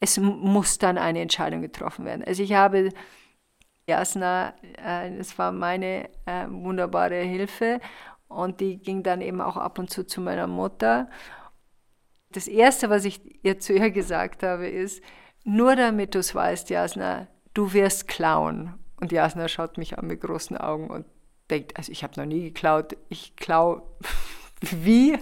es 0.00 0.18
muss 0.18 0.78
dann 0.78 0.98
eine 0.98 1.20
Entscheidung 1.20 1.62
getroffen 1.62 2.04
werden. 2.04 2.24
Also 2.24 2.42
ich 2.42 2.52
habe 2.52 2.90
Jasna, 3.88 4.54
äh, 4.84 5.16
das 5.16 5.38
war 5.38 5.52
meine 5.52 6.08
äh, 6.26 6.46
wunderbare 6.48 7.20
Hilfe 7.20 7.80
und 8.28 8.60
die 8.60 8.78
ging 8.78 9.02
dann 9.02 9.20
eben 9.20 9.40
auch 9.40 9.56
ab 9.56 9.78
und 9.78 9.90
zu 9.90 10.04
zu 10.04 10.20
meiner 10.20 10.46
Mutter. 10.46 11.08
Das 12.30 12.48
Erste, 12.48 12.90
was 12.90 13.04
ich 13.04 13.44
ihr 13.44 13.60
zu 13.60 13.72
ihr 13.72 13.90
gesagt 13.90 14.42
habe, 14.42 14.68
ist, 14.68 15.02
nur 15.44 15.76
damit 15.76 16.14
du 16.14 16.18
es 16.18 16.34
weißt, 16.34 16.70
Jasna, 16.70 17.28
du 17.54 17.72
wirst 17.72 18.08
klauen. 18.08 18.74
Und 19.00 19.12
Jasna 19.12 19.46
schaut 19.48 19.78
mich 19.78 19.96
an 19.98 20.08
mit 20.08 20.20
großen 20.20 20.56
Augen 20.56 20.90
und 20.90 21.06
denkt, 21.50 21.76
also 21.76 21.92
ich 21.92 22.02
habe 22.02 22.18
noch 22.18 22.26
nie 22.26 22.42
geklaut, 22.42 22.96
ich 23.08 23.36
klaue 23.36 23.82
wie? 24.60 25.16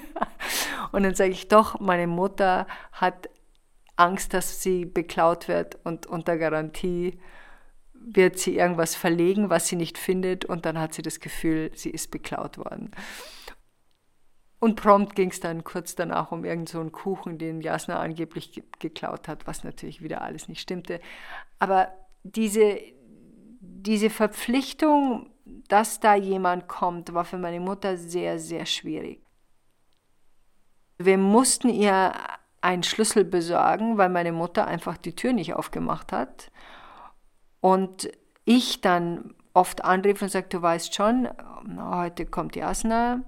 Und 0.93 1.03
dann 1.03 1.15
sage 1.15 1.33
ich, 1.33 1.49
doch, 1.49 1.81
meine 1.81 2.07
Mutter 2.07 2.67
hat 2.93 3.29
Angst, 3.97 4.35
dass 4.35 4.63
sie 4.63 4.85
beklaut 4.85 5.49
wird 5.49 5.79
und 5.85 6.07
unter 6.07 6.37
Garantie 6.37 7.19
wird 7.93 8.39
sie 8.39 8.57
irgendwas 8.57 8.95
verlegen, 8.95 9.51
was 9.51 9.69
sie 9.69 9.77
nicht 9.77 9.97
findet 9.97 10.45
und 10.45 10.67
dann 10.67 10.79
hat 10.79 10.95
sie 10.95 11.03
das 11.03 11.21
Gefühl, 11.21 11.71
sie 11.75 11.91
ist 11.91 12.11
beklaut 12.11 12.59
worden. 12.59 12.91
Und 14.59 14.77
prompt 14.77 15.15
ging 15.15 15.31
es 15.31 15.41
dann 15.41 15.63
kurz 15.63 15.95
danach 15.95 16.33
um 16.33 16.45
irgendeinen 16.45 16.87
so 16.87 16.91
Kuchen, 16.91 17.39
den 17.39 17.61
Jasna 17.61 18.01
angeblich 18.01 18.63
geklaut 18.79 19.29
hat, 19.29 19.47
was 19.47 19.63
natürlich 19.63 20.03
wieder 20.03 20.23
alles 20.23 20.49
nicht 20.49 20.61
stimmte. 20.61 21.01
Aber 21.59 21.93
diese, 22.23 22.79
diese 23.61 24.09
Verpflichtung, 24.11 25.31
dass 25.69 26.01
da 26.01 26.15
jemand 26.15 26.67
kommt, 26.67 27.13
war 27.13 27.27
für 27.27 27.37
meine 27.37 27.61
Mutter 27.61 27.99
sehr, 27.99 28.39
sehr 28.39 28.65
schwierig. 28.65 29.23
Wir 30.97 31.19
mussten 31.19 31.69
ihr 31.69 32.15
einen 32.65 32.83
Schlüssel 32.83 33.25
besorgen, 33.25 33.99
weil 33.99 34.09
meine 34.09 34.33
Mutter 34.33 34.67
einfach 34.67 34.97
die 34.97 35.15
Tür 35.15 35.35
nicht 35.35 35.55
aufgemacht 35.55 36.13
hat. 36.13 36.51
Und 37.61 38.09
ich 38.47 38.81
dann 38.81 39.35
oft 39.53 39.85
anrief 39.85 40.23
und 40.23 40.31
sagte, 40.31 40.57
du 40.57 40.63
weißt 40.63 40.95
schon, 40.95 41.29
heute 41.79 42.25
kommt 42.27 42.57
Jasna. 42.57 43.23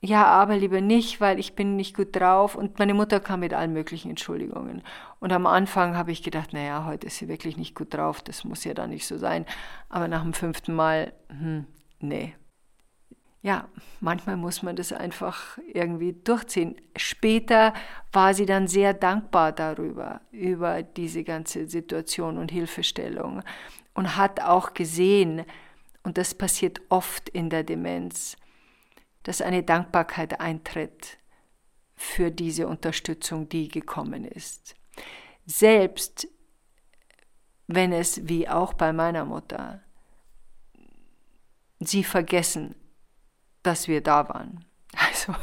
Ja, 0.00 0.26
aber 0.26 0.56
lieber 0.56 0.80
nicht, 0.80 1.20
weil 1.20 1.38
ich 1.38 1.54
bin 1.54 1.76
nicht 1.76 1.96
gut 1.96 2.14
drauf. 2.14 2.56
Und 2.56 2.78
meine 2.78 2.94
Mutter 2.94 3.20
kam 3.20 3.40
mit 3.40 3.54
allen 3.54 3.72
möglichen 3.72 4.10
Entschuldigungen. 4.10 4.82
Und 5.20 5.32
am 5.32 5.46
Anfang 5.46 5.96
habe 5.96 6.12
ich 6.12 6.22
gedacht, 6.22 6.52
naja, 6.52 6.84
heute 6.84 7.06
ist 7.06 7.16
sie 7.18 7.28
wirklich 7.28 7.56
nicht 7.56 7.74
gut 7.74 7.94
drauf, 7.94 8.20
das 8.22 8.44
muss 8.44 8.64
ja 8.64 8.74
dann 8.74 8.90
nicht 8.90 9.06
so 9.06 9.16
sein. 9.16 9.46
Aber 9.88 10.08
nach 10.08 10.22
dem 10.22 10.34
fünften 10.34 10.74
Mal, 10.74 11.14
hm, 11.28 11.66
nee, 12.00 12.34
ja, 13.44 13.68
manchmal 14.00 14.38
muss 14.38 14.62
man 14.62 14.74
das 14.74 14.90
einfach 14.90 15.58
irgendwie 15.70 16.14
durchziehen. 16.14 16.76
Später 16.96 17.74
war 18.10 18.32
sie 18.32 18.46
dann 18.46 18.68
sehr 18.68 18.94
dankbar 18.94 19.52
darüber, 19.52 20.22
über 20.32 20.82
diese 20.82 21.24
ganze 21.24 21.68
Situation 21.68 22.38
und 22.38 22.50
Hilfestellung 22.50 23.42
und 23.92 24.16
hat 24.16 24.40
auch 24.40 24.72
gesehen, 24.72 25.44
und 26.04 26.16
das 26.16 26.34
passiert 26.34 26.80
oft 26.88 27.28
in 27.28 27.50
der 27.50 27.64
Demenz, 27.64 28.38
dass 29.24 29.42
eine 29.42 29.62
Dankbarkeit 29.62 30.40
eintritt 30.40 31.18
für 31.96 32.30
diese 32.30 32.66
Unterstützung, 32.66 33.50
die 33.50 33.68
gekommen 33.68 34.24
ist. 34.24 34.74
Selbst 35.44 36.28
wenn 37.66 37.92
es, 37.92 38.26
wie 38.26 38.48
auch 38.48 38.72
bei 38.72 38.94
meiner 38.94 39.26
Mutter, 39.26 39.82
sie 41.80 42.04
vergessen, 42.04 42.74
dass 43.64 43.88
wir 43.88 44.00
da 44.00 44.28
waren. 44.28 44.64
Also 44.96 45.34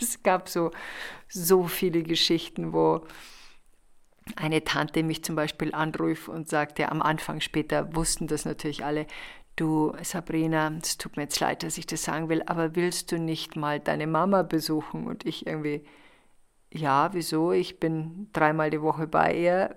es 0.00 0.24
gab 0.24 0.48
so, 0.48 0.72
so 1.28 1.68
viele 1.68 2.02
Geschichten, 2.02 2.72
wo 2.72 3.06
eine 4.34 4.64
Tante 4.64 5.04
mich 5.04 5.22
zum 5.22 5.36
Beispiel 5.36 5.72
anruft 5.72 6.28
und 6.28 6.48
sagte, 6.48 6.90
am 6.90 7.00
Anfang 7.00 7.40
später 7.40 7.94
wussten 7.94 8.26
das 8.26 8.44
natürlich 8.44 8.84
alle, 8.84 9.06
du 9.56 9.92
Sabrina, 10.02 10.72
es 10.82 10.98
tut 10.98 11.16
mir 11.16 11.24
jetzt 11.24 11.40
leid, 11.40 11.62
dass 11.62 11.78
ich 11.78 11.86
das 11.86 12.02
sagen 12.02 12.28
will, 12.28 12.42
aber 12.46 12.74
willst 12.74 13.12
du 13.12 13.18
nicht 13.18 13.56
mal 13.56 13.80
deine 13.80 14.06
Mama 14.06 14.42
besuchen? 14.42 15.06
Und 15.06 15.26
ich 15.26 15.46
irgendwie, 15.46 15.84
ja, 16.72 17.10
wieso? 17.12 17.52
Ich 17.52 17.78
bin 17.78 18.28
dreimal 18.32 18.70
die 18.70 18.82
Woche 18.82 19.06
bei 19.06 19.36
ihr. 19.36 19.76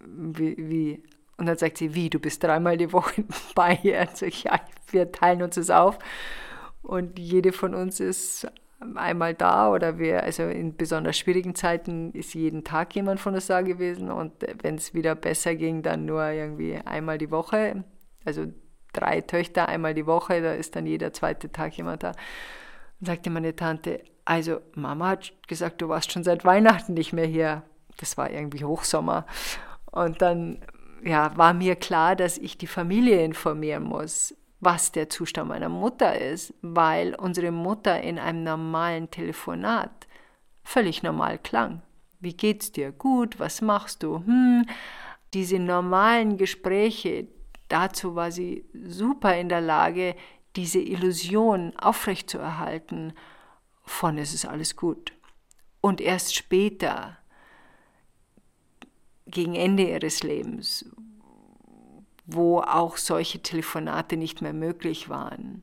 Wie, 0.00 0.56
wie? 0.56 1.02
Und 1.36 1.46
dann 1.46 1.58
sagt 1.58 1.78
sie, 1.78 1.94
wie, 1.94 2.08
du 2.08 2.18
bist 2.18 2.42
dreimal 2.42 2.76
die 2.76 2.92
Woche 2.92 3.24
bei 3.54 3.78
ihr? 3.82 4.00
Also 4.00 4.26
ich, 4.26 4.44
ja, 4.44 4.60
wir 4.90 5.10
teilen 5.10 5.42
uns 5.42 5.56
das 5.56 5.70
auf 5.70 5.98
und 6.86 7.18
jede 7.18 7.52
von 7.52 7.74
uns 7.74 7.98
ist 7.98 8.46
einmal 8.94 9.34
da 9.34 9.70
oder 9.70 9.98
wir, 9.98 10.22
also 10.22 10.44
in 10.44 10.76
besonders 10.76 11.18
schwierigen 11.18 11.54
Zeiten 11.54 12.12
ist 12.12 12.34
jeden 12.34 12.62
Tag 12.62 12.94
jemand 12.94 13.18
von 13.18 13.34
uns 13.34 13.48
da 13.48 13.62
gewesen 13.62 14.10
und 14.10 14.32
wenn 14.62 14.76
es 14.76 14.94
wieder 14.94 15.14
besser 15.14 15.56
ging, 15.56 15.82
dann 15.82 16.04
nur 16.04 16.24
irgendwie 16.28 16.76
einmal 16.84 17.18
die 17.18 17.30
Woche. 17.30 17.84
Also 18.24 18.46
drei 18.92 19.20
Töchter 19.20 19.68
einmal 19.68 19.94
die 19.94 20.06
Woche, 20.06 20.40
da 20.40 20.52
ist 20.52 20.76
dann 20.76 20.86
jeder 20.86 21.12
zweite 21.12 21.50
Tag 21.50 21.76
jemand 21.76 22.02
da. 22.02 22.12
Und 23.00 23.06
sagte 23.06 23.30
meine 23.30 23.56
Tante, 23.56 24.04
also 24.24 24.60
Mama 24.74 25.08
hat 25.08 25.32
gesagt, 25.48 25.82
du 25.82 25.88
warst 25.88 26.12
schon 26.12 26.24
seit 26.24 26.44
Weihnachten 26.44 26.94
nicht 26.94 27.12
mehr 27.12 27.26
hier. 27.26 27.62
Das 27.98 28.16
war 28.16 28.30
irgendwie 28.30 28.64
Hochsommer. 28.64 29.26
Und 29.90 30.22
dann 30.22 30.60
ja, 31.04 31.36
war 31.36 31.54
mir 31.54 31.76
klar, 31.76 32.16
dass 32.16 32.38
ich 32.38 32.58
die 32.58 32.66
Familie 32.66 33.24
informieren 33.24 33.84
muss, 33.84 34.34
was 34.66 34.90
der 34.90 35.08
Zustand 35.08 35.48
meiner 35.48 35.68
Mutter 35.68 36.18
ist, 36.18 36.52
weil 36.60 37.14
unsere 37.14 37.52
Mutter 37.52 38.00
in 38.00 38.18
einem 38.18 38.42
normalen 38.42 39.08
Telefonat 39.12 40.08
völlig 40.64 41.04
normal 41.04 41.38
klang. 41.38 41.82
Wie 42.18 42.36
geht's 42.36 42.72
dir? 42.72 42.90
Gut, 42.90 43.38
was 43.38 43.62
machst 43.62 44.02
du? 44.02 44.24
Hm, 44.26 44.66
diese 45.34 45.60
normalen 45.60 46.36
Gespräche, 46.36 47.28
dazu 47.68 48.16
war 48.16 48.32
sie 48.32 48.64
super 48.74 49.38
in 49.38 49.48
der 49.48 49.60
Lage, 49.60 50.16
diese 50.56 50.80
Illusion 50.80 51.72
aufrechtzuerhalten 51.76 53.12
von 53.84 54.18
es 54.18 54.34
ist 54.34 54.46
alles 54.46 54.74
gut. 54.74 55.12
Und 55.80 56.00
erst 56.00 56.34
später, 56.34 57.18
gegen 59.28 59.54
Ende 59.54 59.84
ihres 59.84 60.24
Lebens, 60.24 60.90
wo 62.26 62.60
auch 62.60 62.96
solche 62.96 63.40
Telefonate 63.40 64.16
nicht 64.16 64.42
mehr 64.42 64.52
möglich 64.52 65.08
waren, 65.08 65.62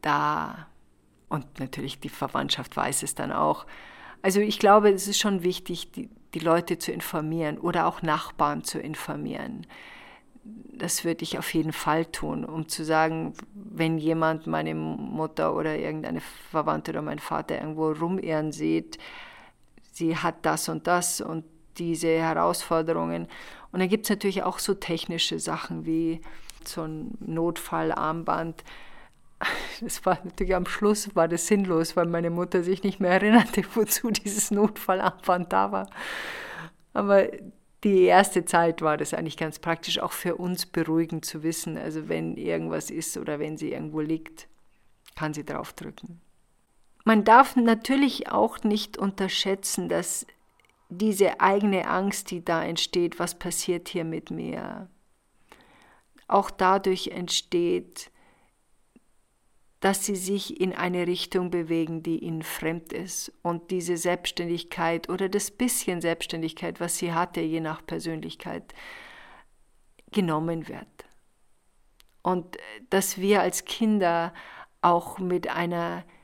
da, 0.00 0.68
und 1.28 1.58
natürlich 1.58 2.00
die 2.00 2.08
Verwandtschaft 2.08 2.76
weiß 2.76 3.02
es 3.02 3.14
dann 3.14 3.32
auch, 3.32 3.66
also 4.22 4.40
ich 4.40 4.58
glaube, 4.58 4.90
es 4.90 5.08
ist 5.08 5.18
schon 5.18 5.42
wichtig, 5.42 5.92
die, 5.92 6.08
die 6.34 6.38
Leute 6.38 6.78
zu 6.78 6.92
informieren 6.92 7.58
oder 7.58 7.86
auch 7.86 8.02
Nachbarn 8.02 8.64
zu 8.64 8.78
informieren 8.78 9.66
das 10.78 11.04
würde 11.04 11.24
ich 11.24 11.38
auf 11.38 11.52
jeden 11.54 11.72
Fall 11.72 12.06
tun, 12.06 12.44
um 12.44 12.68
zu 12.68 12.84
sagen, 12.84 13.34
wenn 13.52 13.98
jemand 13.98 14.46
meine 14.46 14.74
Mutter 14.74 15.54
oder 15.54 15.76
irgendeine 15.76 16.20
Verwandte 16.20 16.92
oder 16.92 17.02
mein 17.02 17.18
Vater 17.18 17.60
irgendwo 17.60 17.90
rumirren 17.90 18.52
sieht, 18.52 18.98
sie 19.92 20.16
hat 20.16 20.36
das 20.42 20.68
und 20.68 20.86
das 20.86 21.20
und 21.20 21.44
diese 21.78 22.08
Herausforderungen. 22.08 23.28
Und 23.72 23.80
dann 23.80 23.88
gibt 23.88 24.04
es 24.04 24.10
natürlich 24.10 24.42
auch 24.42 24.58
so 24.58 24.74
technische 24.74 25.38
Sachen 25.38 25.84
wie 25.84 26.20
so 26.64 26.82
ein 26.82 27.16
Notfallarmband. 27.20 28.64
Das 29.80 30.04
war 30.04 30.18
natürlich 30.24 30.56
am 30.56 30.66
Schluss 30.66 31.14
war 31.14 31.28
das 31.28 31.46
sinnlos, 31.46 31.94
weil 31.94 32.06
meine 32.06 32.30
Mutter 32.30 32.64
sich 32.64 32.82
nicht 32.82 32.98
mehr 32.98 33.12
erinnerte, 33.12 33.62
wozu 33.74 34.10
dieses 34.10 34.50
Notfallarmband 34.50 35.52
da 35.52 35.70
war. 35.70 35.88
Aber 36.92 37.28
die 37.84 38.02
erste 38.02 38.44
Zeit 38.44 38.82
war 38.82 38.96
das 38.96 39.14
eigentlich 39.14 39.36
ganz 39.36 39.60
praktisch, 39.60 40.00
auch 40.00 40.10
für 40.10 40.34
uns 40.34 40.66
beruhigend 40.66 41.24
zu 41.24 41.44
wissen. 41.44 41.78
Also 41.78 42.08
wenn 42.08 42.36
irgendwas 42.36 42.90
ist 42.90 43.16
oder 43.16 43.38
wenn 43.38 43.56
sie 43.56 43.70
irgendwo 43.72 44.00
liegt, 44.00 44.48
kann 45.14 45.32
sie 45.32 45.44
draufdrücken. 45.44 46.20
Man 47.04 47.24
darf 47.24 47.54
natürlich 47.56 48.30
auch 48.30 48.64
nicht 48.64 48.98
unterschätzen, 48.98 49.88
dass 49.88 50.26
diese 50.88 51.40
eigene 51.40 51.86
Angst, 51.86 52.30
die 52.30 52.44
da 52.44 52.64
entsteht, 52.64 53.18
was 53.18 53.38
passiert 53.38 53.88
hier 53.88 54.04
mit 54.04 54.30
mir, 54.30 54.88
auch 56.26 56.50
dadurch 56.50 57.08
entsteht, 57.08 58.10
dass 59.80 60.04
sie 60.04 60.16
sich 60.16 60.60
in 60.60 60.74
eine 60.74 61.06
Richtung 61.06 61.50
bewegen, 61.50 62.02
die 62.02 62.18
ihnen 62.18 62.42
fremd 62.42 62.92
ist. 62.92 63.32
Und 63.42 63.70
diese 63.70 63.96
Selbstständigkeit 63.96 65.08
oder 65.08 65.28
das 65.28 65.50
bisschen 65.50 66.00
Selbstständigkeit, 66.00 66.80
was 66.80 66.98
sie 66.98 67.12
hatte, 67.12 67.40
je 67.40 67.60
nach 67.60 67.86
Persönlichkeit, 67.86 68.74
genommen 70.10 70.68
wird. 70.68 70.86
Und 72.22 72.56
dass 72.90 73.18
wir 73.18 73.40
als 73.40 73.64
Kinder 73.66 74.34
auch 74.80 75.18
mit 75.18 75.48
einer 75.48 75.98
äh, 75.98 76.17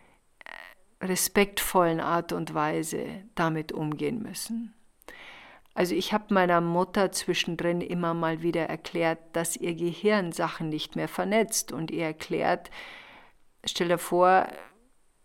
respektvollen 1.05 2.01
Art 2.01 2.33
und 2.33 2.55
Weise 2.55 3.07
damit 3.35 3.73
umgehen 3.73 4.23
müssen. 4.23 4.75
Also 5.75 5.95
ich 5.95 6.13
habe 6.13 6.33
meiner 6.33 6.61
Mutter 6.61 7.13
zwischendrin 7.13 7.81
immer 7.81 8.15
mal 8.15 8.43
wieder 8.43 8.69
erklärt, 8.69 9.19
dass 9.33 9.57
ihr 9.57 9.75
Gehirn 9.75 10.33
Sachen 10.33 10.69
nicht 10.69 10.97
mehr 10.97 11.09
vernetzt 11.09 11.73
und 11.73 11.91
ihr 11.91 12.05
erklärt, 12.05 12.71
Stell 13.67 13.89
dir 13.89 13.99
vor, 13.99 14.47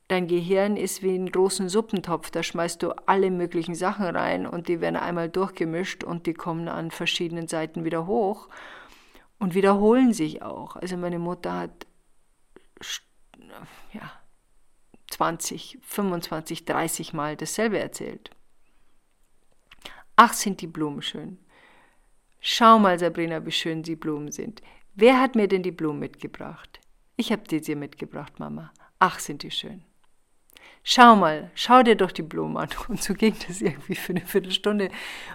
dein 0.07 0.27
Gehirn 0.27 0.77
ist 0.77 1.03
wie 1.03 1.15
ein 1.15 1.31
großen 1.31 1.67
Suppentopf, 1.67 2.31
da 2.31 2.41
schmeißt 2.41 2.81
du 2.81 2.91
alle 3.05 3.31
möglichen 3.31 3.75
Sachen 3.75 4.05
rein 4.05 4.47
und 4.47 4.69
die 4.69 4.79
werden 4.79 4.95
einmal 4.95 5.29
durchgemischt 5.29 6.03
und 6.03 6.25
die 6.25 6.33
kommen 6.33 6.69
an 6.69 6.89
verschiedenen 6.91 7.47
Seiten 7.47 7.83
wieder 7.83 8.07
hoch 8.07 8.47
und 9.39 9.55
wiederholen 9.55 10.13
sich 10.13 10.41
auch. 10.41 10.77
Also 10.77 10.95
meine 10.95 11.19
Mutter 11.19 11.53
hat 11.53 11.85
ja, 13.91 14.11
20, 15.19 15.79
25, 15.81 16.63
30 16.63 17.11
Mal 17.11 17.35
dasselbe 17.35 17.77
erzählt. 17.77 18.29
Ach, 20.15 20.31
sind 20.31 20.61
die 20.61 20.67
Blumen 20.67 21.01
schön. 21.01 21.37
Schau 22.39 22.79
mal, 22.79 22.97
Sabrina, 22.97 23.45
wie 23.45 23.51
schön 23.51 23.83
die 23.83 23.97
Blumen 23.97 24.31
sind. 24.31 24.61
Wer 24.95 25.19
hat 25.19 25.35
mir 25.35 25.49
denn 25.49 25.61
die 25.61 25.73
Blumen 25.73 25.99
mitgebracht? 25.99 26.79
Ich 27.17 27.33
habe 27.33 27.43
dir 27.43 27.61
sie 27.61 27.75
mitgebracht, 27.75 28.39
Mama. 28.39 28.71
Ach, 28.99 29.19
sind 29.19 29.43
die 29.43 29.51
schön. 29.51 29.83
Schau 30.83 31.17
mal, 31.17 31.51
schau 31.53 31.83
dir 31.83 31.97
doch 31.97 32.13
die 32.13 32.23
Blumen 32.23 32.55
an. 32.55 32.69
Und 32.87 33.03
so 33.03 33.13
ging 33.13 33.35
das 33.45 33.59
irgendwie 33.59 33.95
für 33.95 34.13
eine 34.13 34.25
Viertelstunde. 34.25 34.89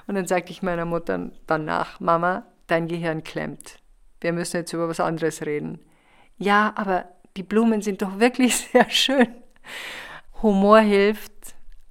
Und 0.07 0.15
dann 0.15 0.27
sagte 0.27 0.51
ich 0.51 0.63
meiner 0.63 0.87
Mutter 0.87 1.31
danach, 1.47 2.01
Mama, 2.01 2.47
dein 2.69 2.89
Gehirn 2.89 3.23
klemmt. 3.23 3.77
Wir 4.23 4.33
müssen 4.33 4.57
jetzt 4.57 4.73
über 4.73 4.89
was 4.89 5.01
anderes 5.01 5.45
reden. 5.45 5.79
Ja, 6.39 6.73
aber 6.75 7.05
die 7.37 7.43
Blumen 7.43 7.83
sind 7.83 8.01
doch 8.01 8.19
wirklich 8.19 8.57
sehr 8.73 8.89
schön. 8.89 9.44
Humor 10.43 10.81
hilft. 10.81 11.33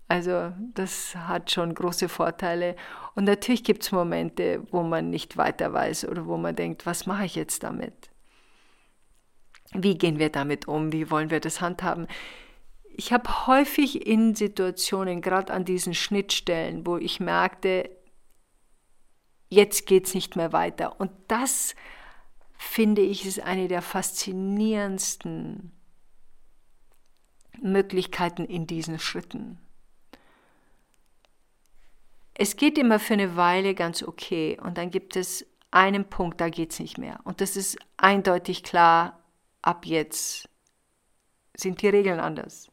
Also 0.08 0.54
das 0.74 1.16
hat 1.16 1.52
schon 1.52 1.74
große 1.74 2.10
Vorteile. 2.10 2.76
Und 3.16 3.24
natürlich 3.26 3.64
gibt 3.64 3.84
es 3.84 3.92
Momente, 3.92 4.64
wo 4.72 4.84
man 4.84 5.10
nicht 5.10 5.38
weiter 5.38 5.74
weiß 5.74 6.08
oder 6.08 6.26
wo 6.28 6.38
man 6.38 6.56
denkt, 6.56 6.86
was 6.86 7.06
mache 7.06 7.26
ich 7.26 7.36
jetzt 7.36 7.64
damit? 7.64 8.10
Wie 9.74 9.98
gehen 9.98 10.20
wir 10.20 10.30
damit 10.30 10.68
um? 10.68 10.92
Wie 10.92 11.10
wollen 11.10 11.32
wir 11.32 11.40
das 11.40 11.62
handhaben? 11.62 12.08
Ich 12.96 13.12
habe 13.12 13.48
häufig 13.48 14.06
in 14.06 14.36
Situationen, 14.36 15.22
gerade 15.22 15.52
an 15.52 15.66
diesen 15.66 15.96
Schnittstellen, 15.96 16.86
wo 16.86 16.98
ich 16.98 17.20
merkte, 17.20 17.90
jetzt 19.50 19.88
geht 19.88 20.06
es 20.06 20.14
nicht 20.14 20.36
mehr 20.36 20.54
weiter. 20.54 21.00
Und 21.00 21.12
das, 21.28 21.74
finde 22.56 23.02
ich, 23.02 23.26
ist 23.26 23.40
eine 23.40 23.68
der 23.68 23.82
faszinierendsten 23.82 25.72
Möglichkeiten 27.64 28.46
in 28.46 28.68
diesen 28.68 29.00
Schritten. 29.00 29.58
Es 32.36 32.56
geht 32.56 32.78
immer 32.78 33.00
für 33.00 33.14
eine 33.14 33.36
Weile 33.36 33.76
ganz 33.76 34.04
okay 34.04 34.60
und 34.62 34.78
dann 34.78 34.90
gibt 34.90 35.16
es 35.16 35.46
einen 35.72 36.06
Punkt, 36.06 36.42
da 36.42 36.50
geht 36.50 36.72
es 36.72 36.80
nicht 36.80 36.98
mehr. 36.98 37.20
Und 37.24 37.42
das 37.42 37.56
ist 37.56 37.78
eindeutig 37.98 38.64
klar, 38.64 39.20
ab 39.62 39.86
jetzt 39.86 40.50
sind 41.56 41.82
die 41.82 41.88
Regeln 41.88 42.20
anders. 42.20 42.70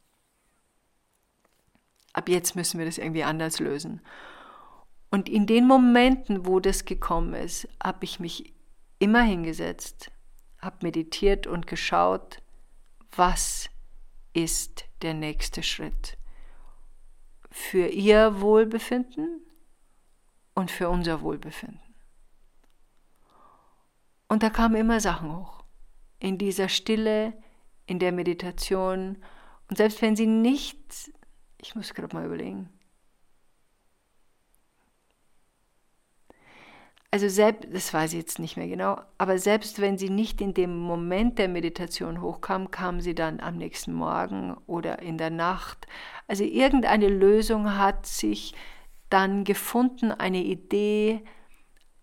Ab 2.13 2.29
jetzt 2.29 2.57
müssen 2.57 2.79
wir 2.79 2.87
das 2.87 2.99
irgendwie 2.99 3.25
anders 3.25 3.61
lösen. 3.61 4.01
Und 5.11 5.29
in 5.29 5.47
den 5.47 5.67
Momenten, 5.67 6.47
wo 6.47 6.61
das 6.61 6.85
gekommen 6.85 7.35
ist, 7.35 7.69
habe 7.83 8.05
ich 8.05 8.21
mich 8.21 8.53
immer 8.99 9.23
hingesetzt, 9.23 10.11
habe 10.61 10.77
meditiert 10.83 11.47
und 11.47 11.67
geschaut, 11.67 12.43
was 13.17 13.70
ist 14.33 14.85
der 15.03 15.15
nächste 15.15 15.63
Schritt 15.63 16.17
für 17.51 17.89
ihr 17.89 18.41
Wohlbefinden 18.41 19.41
und 20.55 20.71
für 20.71 20.89
unser 20.89 21.21
Wohlbefinden. 21.21 21.81
Und 24.29 24.43
da 24.43 24.51
kamen 24.51 24.77
immer 24.77 25.01
Sachen 25.01 25.37
hoch 25.37 25.65
in 26.21 26.39
dieser 26.39 26.69
Stille, 26.69 27.33
in 27.87 27.99
der 27.99 28.13
Meditation. 28.13 29.19
Und 29.69 29.77
selbst 29.77 30.01
wenn 30.03 30.15
sie 30.15 30.27
nicht, 30.27 31.11
ich 31.59 31.75
muss 31.75 31.95
gerade 31.95 32.15
mal 32.15 32.27
überlegen, 32.27 32.69
also 37.13 37.29
selbst, 37.29 37.69
das 37.73 37.93
weiß 37.93 38.13
ich 38.13 38.19
jetzt 38.21 38.39
nicht 38.39 38.57
mehr 38.57 38.69
genau, 38.69 39.01
aber 39.19 39.39
selbst 39.39 39.81
wenn 39.81 39.99
sie 39.99 40.11
nicht 40.11 40.41
in 40.41 40.55
dem 40.55 40.79
Moment 40.79 41.39
der 41.39 41.49
Meditation 41.49 42.21
hochkam, 42.21 42.71
kam 42.71 43.01
sie 43.01 43.15
dann 43.17 43.41
am 43.41 43.57
nächsten 43.57 43.93
Morgen 43.93 44.57
oder 44.67 45.01
in 45.01 45.19
der 45.19 45.31
Nacht. 45.31 45.89
Also 46.29 46.45
irgendeine 46.45 47.09
Lösung 47.09 47.77
hat 47.77 48.07
sich 48.07 48.55
dann 49.09 49.43
gefunden, 49.43 50.13
eine 50.13 50.43
Idee, 50.43 51.25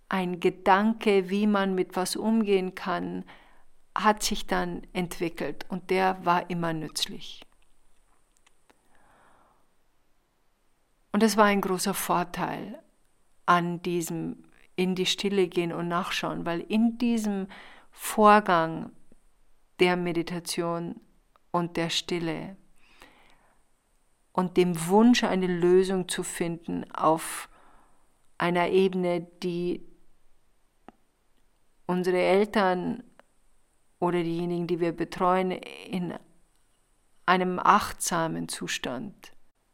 ein 0.10 0.42
Gedanke, 0.42 1.30
wie 1.30 1.48
man 1.48 1.74
mit 1.74 1.96
was 1.96 2.18
umgehen 2.18 2.76
kann, 2.76 3.24
hat 3.96 4.24
sich 4.24 4.46
dann 4.46 4.86
entwickelt 4.92 5.66
und 5.70 5.90
der 5.90 6.26
war 6.26 6.50
immer 6.50 6.74
nützlich. 6.74 7.46
Und 11.14 11.24
das 11.24 11.38
war 11.38 11.46
ein 11.46 11.62
großer 11.62 11.94
Vorteil 11.94 12.78
an 13.46 13.82
diesem 13.82 14.44
in 14.78 14.96
die 14.96 15.06
Stille 15.06 15.50
gehen 15.50 15.74
und 15.74 15.90
nachschauen, 15.90 16.46
weil 16.46 16.62
in 16.62 16.98
diesem 16.98 17.48
Vorgang 17.92 18.92
der 19.80 19.98
Meditation 19.98 21.02
und 21.52 21.76
der 21.76 21.90
Stille 21.90 22.56
und 24.32 24.56
dem 24.56 24.88
Wunsch, 24.88 25.24
eine 25.24 25.48
Lösung 25.48 26.08
zu 26.08 26.22
finden 26.22 26.90
auf 26.92 27.50
einer 28.38 28.70
Ebene, 28.70 29.22
die 29.42 29.84
unsere 31.88 32.20
Eltern 32.20 33.04
oder 34.00 34.22
diejenigen, 34.22 34.68
die 34.68 34.80
wir 34.80 34.92
betreuen, 34.92 35.52
in 35.52 36.14
einem 37.26 37.58
achtsamen 37.58 38.48
Zustand 38.48 39.34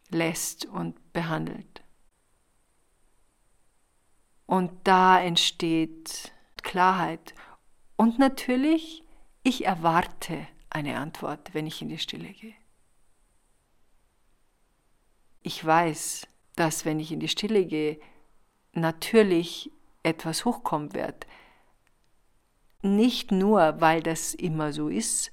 lässt 0.10 0.66
und 0.66 1.12
behandelt. 1.12 1.83
Und 4.46 4.72
da 4.84 5.22
entsteht 5.22 6.32
Klarheit. 6.62 7.34
Und 7.96 8.20
natürlich, 8.20 9.04
ich 9.44 9.66
erwarte 9.66 10.48
eine 10.70 10.98
Antwort, 10.98 11.54
wenn 11.54 11.68
ich 11.68 11.82
in 11.82 11.90
die 11.90 11.98
Stille 11.98 12.30
gehe. 12.30 12.56
Ich 15.42 15.64
weiß, 15.64 16.28
dass 16.56 16.86
wenn 16.86 17.00
ich 17.00 17.12
in 17.12 17.20
die 17.20 17.28
Stille 17.28 17.66
gehe, 17.66 18.00
natürlich 18.74 19.72
etwas 20.02 20.46
hochkommen 20.46 20.94
wird. 20.94 21.28
Nicht 22.82 23.32
nur, 23.32 23.80
weil 23.80 24.02
das 24.02 24.34
immer 24.34 24.74
so 24.74 24.90
ist, 24.90 25.32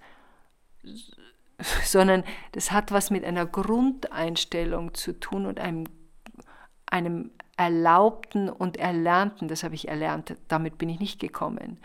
sondern 1.84 2.24
das 2.52 2.70
hat 2.70 2.92
was 2.92 3.10
mit 3.10 3.24
einer 3.24 3.46
Grundeinstellung 3.46 4.94
zu 4.94 5.18
tun 5.18 5.46
und 5.46 5.58
einem, 5.58 5.84
einem 6.86 7.32
Erlaubten 7.60 8.48
und 8.48 8.78
Erlernten, 8.78 9.46
das 9.46 9.64
habe 9.64 9.74
ich 9.74 9.86
erlernt, 9.86 10.34
damit 10.48 10.78
bin 10.78 10.88
ich 10.88 10.98
nicht 10.98 11.20
gekommen, 11.20 11.76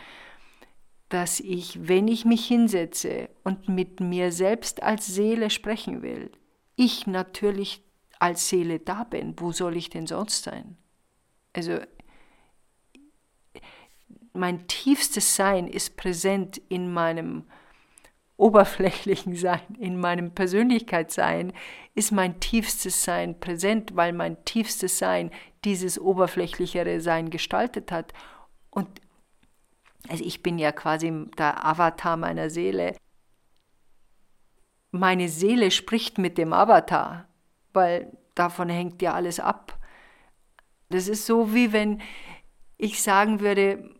dass 1.09 1.41
ich, 1.41 1.89
wenn 1.89 2.07
ich 2.07 2.23
mich 2.23 2.47
hinsetze 2.47 3.27
und 3.43 3.67
mit 3.67 3.99
mir 3.99 4.31
selbst 4.31 4.81
als 4.83 5.05
Seele 5.05 5.49
sprechen 5.49 6.01
will, 6.01 6.31
ich 6.77 7.07
natürlich 7.07 7.83
als 8.19 8.47
Seele 8.47 8.79
da 8.79 9.03
bin. 9.03 9.37
Wo 9.37 9.51
soll 9.51 9.75
ich 9.75 9.89
denn 9.89 10.07
sonst 10.07 10.43
sein? 10.43 10.77
Also 11.51 11.79
mein 14.31 14.69
tiefstes 14.69 15.35
Sein 15.35 15.67
ist 15.67 15.97
präsent 15.97 16.57
in 16.69 16.93
meinem 16.93 17.43
oberflächlichen 18.37 19.35
Sein, 19.35 19.61
in 19.79 19.99
meinem 19.99 20.31
Persönlichkeitssein, 20.31 21.53
ist 21.93 22.11
mein 22.11 22.39
tiefstes 22.39 23.03
Sein 23.03 23.39
präsent, 23.39 23.95
weil 23.95 24.13
mein 24.13 24.43
tiefstes 24.45 24.97
Sein 24.97 25.31
dieses 25.63 25.99
oberflächlichere 25.99 26.99
Sein 26.99 27.29
gestaltet 27.29 27.91
hat. 27.91 28.13
Und 28.69 28.87
also 30.09 30.23
ich 30.23 30.43
bin 30.43 30.59
ja 30.59 30.71
quasi 30.71 31.11
der 31.37 31.65
Avatar 31.65 32.17
meiner 32.17 32.49
Seele. 32.49 32.95
Meine 34.91 35.29
Seele 35.29 35.71
spricht 35.71 36.17
mit 36.17 36.37
dem 36.37 36.53
Avatar, 36.53 37.27
weil 37.73 38.15
davon 38.35 38.69
hängt 38.69 39.01
ja 39.01 39.13
alles 39.13 39.39
ab. 39.39 39.79
Das 40.89 41.07
ist 41.07 41.25
so, 41.25 41.53
wie 41.53 41.73
wenn 41.73 42.01
ich 42.77 43.01
sagen 43.01 43.39
würde, 43.39 43.94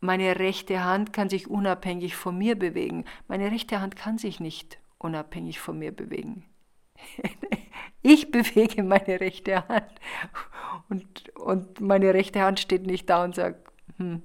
meine 0.00 0.38
rechte 0.38 0.84
Hand 0.84 1.12
kann 1.12 1.28
sich 1.28 1.48
unabhängig 1.48 2.16
von 2.16 2.36
mir 2.36 2.58
bewegen. 2.58 3.04
Meine 3.28 3.50
rechte 3.50 3.80
Hand 3.80 3.96
kann 3.96 4.18
sich 4.18 4.40
nicht 4.40 4.78
unabhängig 4.98 5.60
von 5.60 5.78
mir 5.78 5.92
bewegen. 5.92 6.44
Ich 8.02 8.30
bewege 8.30 8.82
meine 8.82 9.20
rechte 9.20 9.68
Hand 9.68 9.92
und, 10.88 11.28
und 11.36 11.82
meine 11.82 12.14
rechte 12.14 12.40
Hand 12.40 12.58
steht 12.58 12.86
nicht 12.86 13.10
da 13.10 13.24
und 13.24 13.34
sagt, 13.34 13.70
hm, 13.98 14.22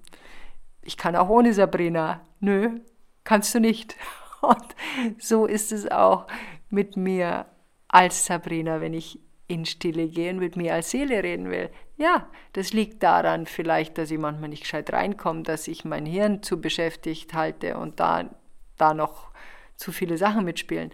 ich 0.81 0.95
kann 0.95 1.15
auch 1.17 1.27
ohne 1.27 1.53
Sabrina. 1.53 2.21
Nö, 2.39 2.79
kannst 3.25 3.53
du 3.53 3.59
nicht. 3.59 3.97
Und 4.41 4.75
so 5.17 5.47
ist 5.47 5.71
es 5.71 5.89
auch 5.89 6.27
mit 6.69 6.97
mir 6.97 7.47
als 7.87 8.25
Sabrina, 8.25 8.79
wenn 8.79 8.93
ich 8.93 9.19
in 9.47 9.65
Stille 9.65 10.07
gehe 10.07 10.29
und 10.29 10.37
mit 10.37 10.55
mir 10.55 10.75
als 10.75 10.91
Seele 10.91 11.23
reden 11.23 11.49
will. 11.49 11.71
Ja, 11.97 12.29
das 12.53 12.73
liegt 12.73 13.03
daran 13.03 13.45
vielleicht, 13.45 13.97
dass 13.97 14.11
ich 14.11 14.17
manchmal 14.17 14.49
nicht 14.49 14.63
gescheit 14.63 14.91
reinkomme, 14.91 15.43
dass 15.43 15.67
ich 15.67 15.85
mein 15.85 16.05
Hirn 16.05 16.43
zu 16.43 16.59
beschäftigt 16.59 17.33
halte 17.33 17.77
und 17.77 17.99
da, 17.99 18.29
da 18.77 18.93
noch 18.93 19.31
zu 19.77 19.91
viele 19.91 20.17
Sachen 20.17 20.43
mitspielen. 20.43 20.91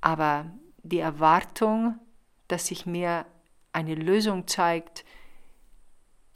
Aber 0.00 0.50
die 0.82 0.98
Erwartung, 0.98 1.98
dass 2.48 2.68
sich 2.68 2.86
mir 2.86 3.26
eine 3.72 3.94
Lösung 3.94 4.46
zeigt, 4.46 5.04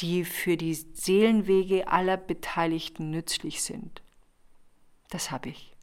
die 0.01 0.25
für 0.25 0.57
die 0.57 0.75
Seelenwege 0.75 1.89
aller 1.89 2.17
Beteiligten 2.17 3.11
nützlich 3.11 3.63
sind. 3.63 4.03
Das 5.11 5.31
habe 5.31 5.49
ich. 5.49 5.75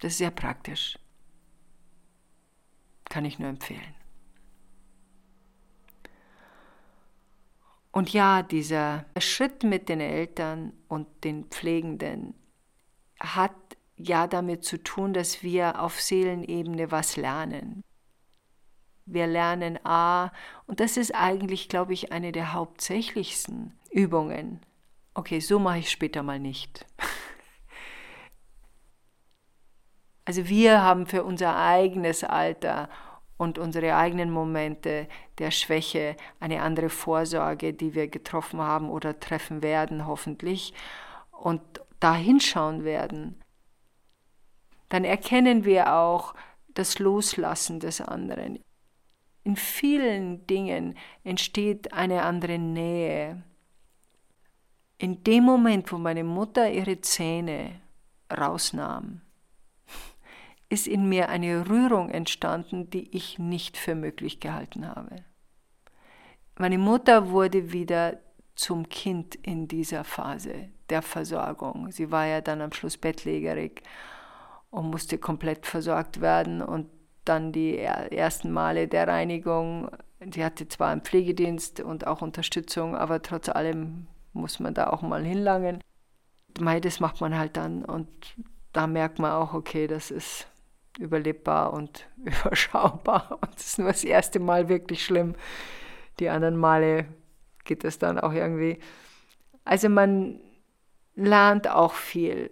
Das 0.00 0.12
ist 0.12 0.18
sehr 0.18 0.30
praktisch. 0.30 0.98
Kann 3.04 3.24
ich 3.24 3.38
nur 3.38 3.48
empfehlen. 3.48 3.94
Und 7.94 8.12
ja, 8.12 8.42
dieser 8.42 9.04
Schritt 9.18 9.62
mit 9.62 9.88
den 9.88 10.00
Eltern 10.00 10.72
und 10.88 11.06
den 11.22 11.44
Pflegenden 11.44 12.34
hat 13.20 13.54
ja 13.96 14.26
damit 14.26 14.64
zu 14.64 14.82
tun, 14.82 15.14
dass 15.14 15.44
wir 15.44 15.80
auf 15.80 16.00
Seelenebene 16.00 16.90
was 16.90 17.16
lernen. 17.16 17.84
Wir 19.06 19.28
lernen 19.28 19.78
A, 19.86 20.32
und 20.66 20.80
das 20.80 20.96
ist 20.96 21.14
eigentlich, 21.14 21.68
glaube 21.68 21.92
ich, 21.92 22.10
eine 22.10 22.32
der 22.32 22.52
hauptsächlichsten 22.52 23.78
Übungen. 23.92 24.58
Okay, 25.14 25.38
so 25.38 25.60
mache 25.60 25.78
ich 25.78 25.90
später 25.90 26.24
mal 26.24 26.40
nicht. 26.40 26.84
Also 30.26 30.48
wir 30.48 30.80
haben 30.80 31.04
für 31.04 31.22
unser 31.22 31.54
eigenes 31.54 32.24
Alter 32.24 32.88
und 33.36 33.58
unsere 33.58 33.96
eigenen 33.96 34.30
Momente 34.30 35.08
der 35.38 35.50
Schwäche 35.50 36.16
eine 36.40 36.62
andere 36.62 36.88
Vorsorge, 36.88 37.72
die 37.72 37.94
wir 37.94 38.08
getroffen 38.08 38.60
haben 38.60 38.90
oder 38.90 39.18
treffen 39.18 39.62
werden, 39.62 40.06
hoffentlich, 40.06 40.72
und 41.30 41.60
da 42.00 42.14
hinschauen 42.14 42.84
werden 42.84 43.44
dann 44.94 45.04
erkennen 45.04 45.64
wir 45.64 45.92
auch 45.92 46.34
das 46.68 47.00
Loslassen 47.00 47.80
des 47.80 48.00
anderen. 48.00 48.60
In 49.42 49.56
vielen 49.56 50.46
Dingen 50.46 50.96
entsteht 51.24 51.92
eine 51.92 52.22
andere 52.22 52.60
Nähe. 52.60 53.42
In 54.98 55.24
dem 55.24 55.42
Moment, 55.42 55.90
wo 55.90 55.98
meine 55.98 56.22
Mutter 56.22 56.70
ihre 56.70 57.00
Zähne 57.00 57.80
rausnahm, 58.30 59.20
ist 60.68 60.86
in 60.86 61.08
mir 61.08 61.28
eine 61.28 61.68
Rührung 61.68 62.10
entstanden, 62.10 62.90
die 62.90 63.14
ich 63.16 63.38
nicht 63.38 63.76
für 63.76 63.94
möglich 63.94 64.40
gehalten 64.40 64.88
habe. 64.88 65.16
Meine 66.56 66.78
Mutter 66.78 67.30
wurde 67.30 67.72
wieder 67.72 68.18
zum 68.54 68.88
Kind 68.88 69.34
in 69.34 69.68
dieser 69.68 70.04
Phase 70.04 70.68
der 70.88 71.02
Versorgung. 71.02 71.90
Sie 71.90 72.10
war 72.10 72.26
ja 72.26 72.40
dann 72.40 72.60
am 72.60 72.72
Schluss 72.72 72.96
bettlägerig 72.96 73.82
und 74.70 74.90
musste 74.90 75.18
komplett 75.18 75.66
versorgt 75.66 76.20
werden. 76.20 76.62
Und 76.62 76.88
dann 77.24 77.52
die 77.52 77.78
ersten 77.78 78.52
Male 78.52 78.86
der 78.86 79.08
Reinigung. 79.08 79.90
Sie 80.32 80.44
hatte 80.44 80.68
zwar 80.68 80.90
einen 80.90 81.00
Pflegedienst 81.00 81.80
und 81.80 82.06
auch 82.06 82.22
Unterstützung, 82.22 82.94
aber 82.94 83.22
trotz 83.22 83.48
allem 83.48 84.06
muss 84.32 84.60
man 84.60 84.74
da 84.74 84.88
auch 84.88 85.02
mal 85.02 85.24
hinlangen. 85.24 85.82
Das 86.54 87.00
macht 87.00 87.20
man 87.20 87.36
halt 87.36 87.56
dann 87.56 87.84
und 87.84 88.08
da 88.72 88.86
merkt 88.86 89.18
man 89.18 89.32
auch, 89.32 89.54
okay, 89.54 89.86
das 89.86 90.10
ist 90.10 90.46
überlebbar 90.98 91.72
und 91.72 92.08
überschaubar 92.16 93.38
und 93.40 93.54
das 93.54 93.66
ist 93.66 93.78
nur 93.78 93.88
das 93.88 94.04
erste 94.04 94.40
Mal 94.40 94.68
wirklich 94.68 95.04
schlimm. 95.04 95.34
Die 96.20 96.28
anderen 96.28 96.56
Male 96.56 97.06
geht 97.64 97.84
es 97.84 97.98
dann 97.98 98.18
auch 98.18 98.32
irgendwie. 98.32 98.78
Also 99.64 99.88
man 99.88 100.40
lernt 101.14 101.68
auch 101.68 101.94
viel 101.94 102.50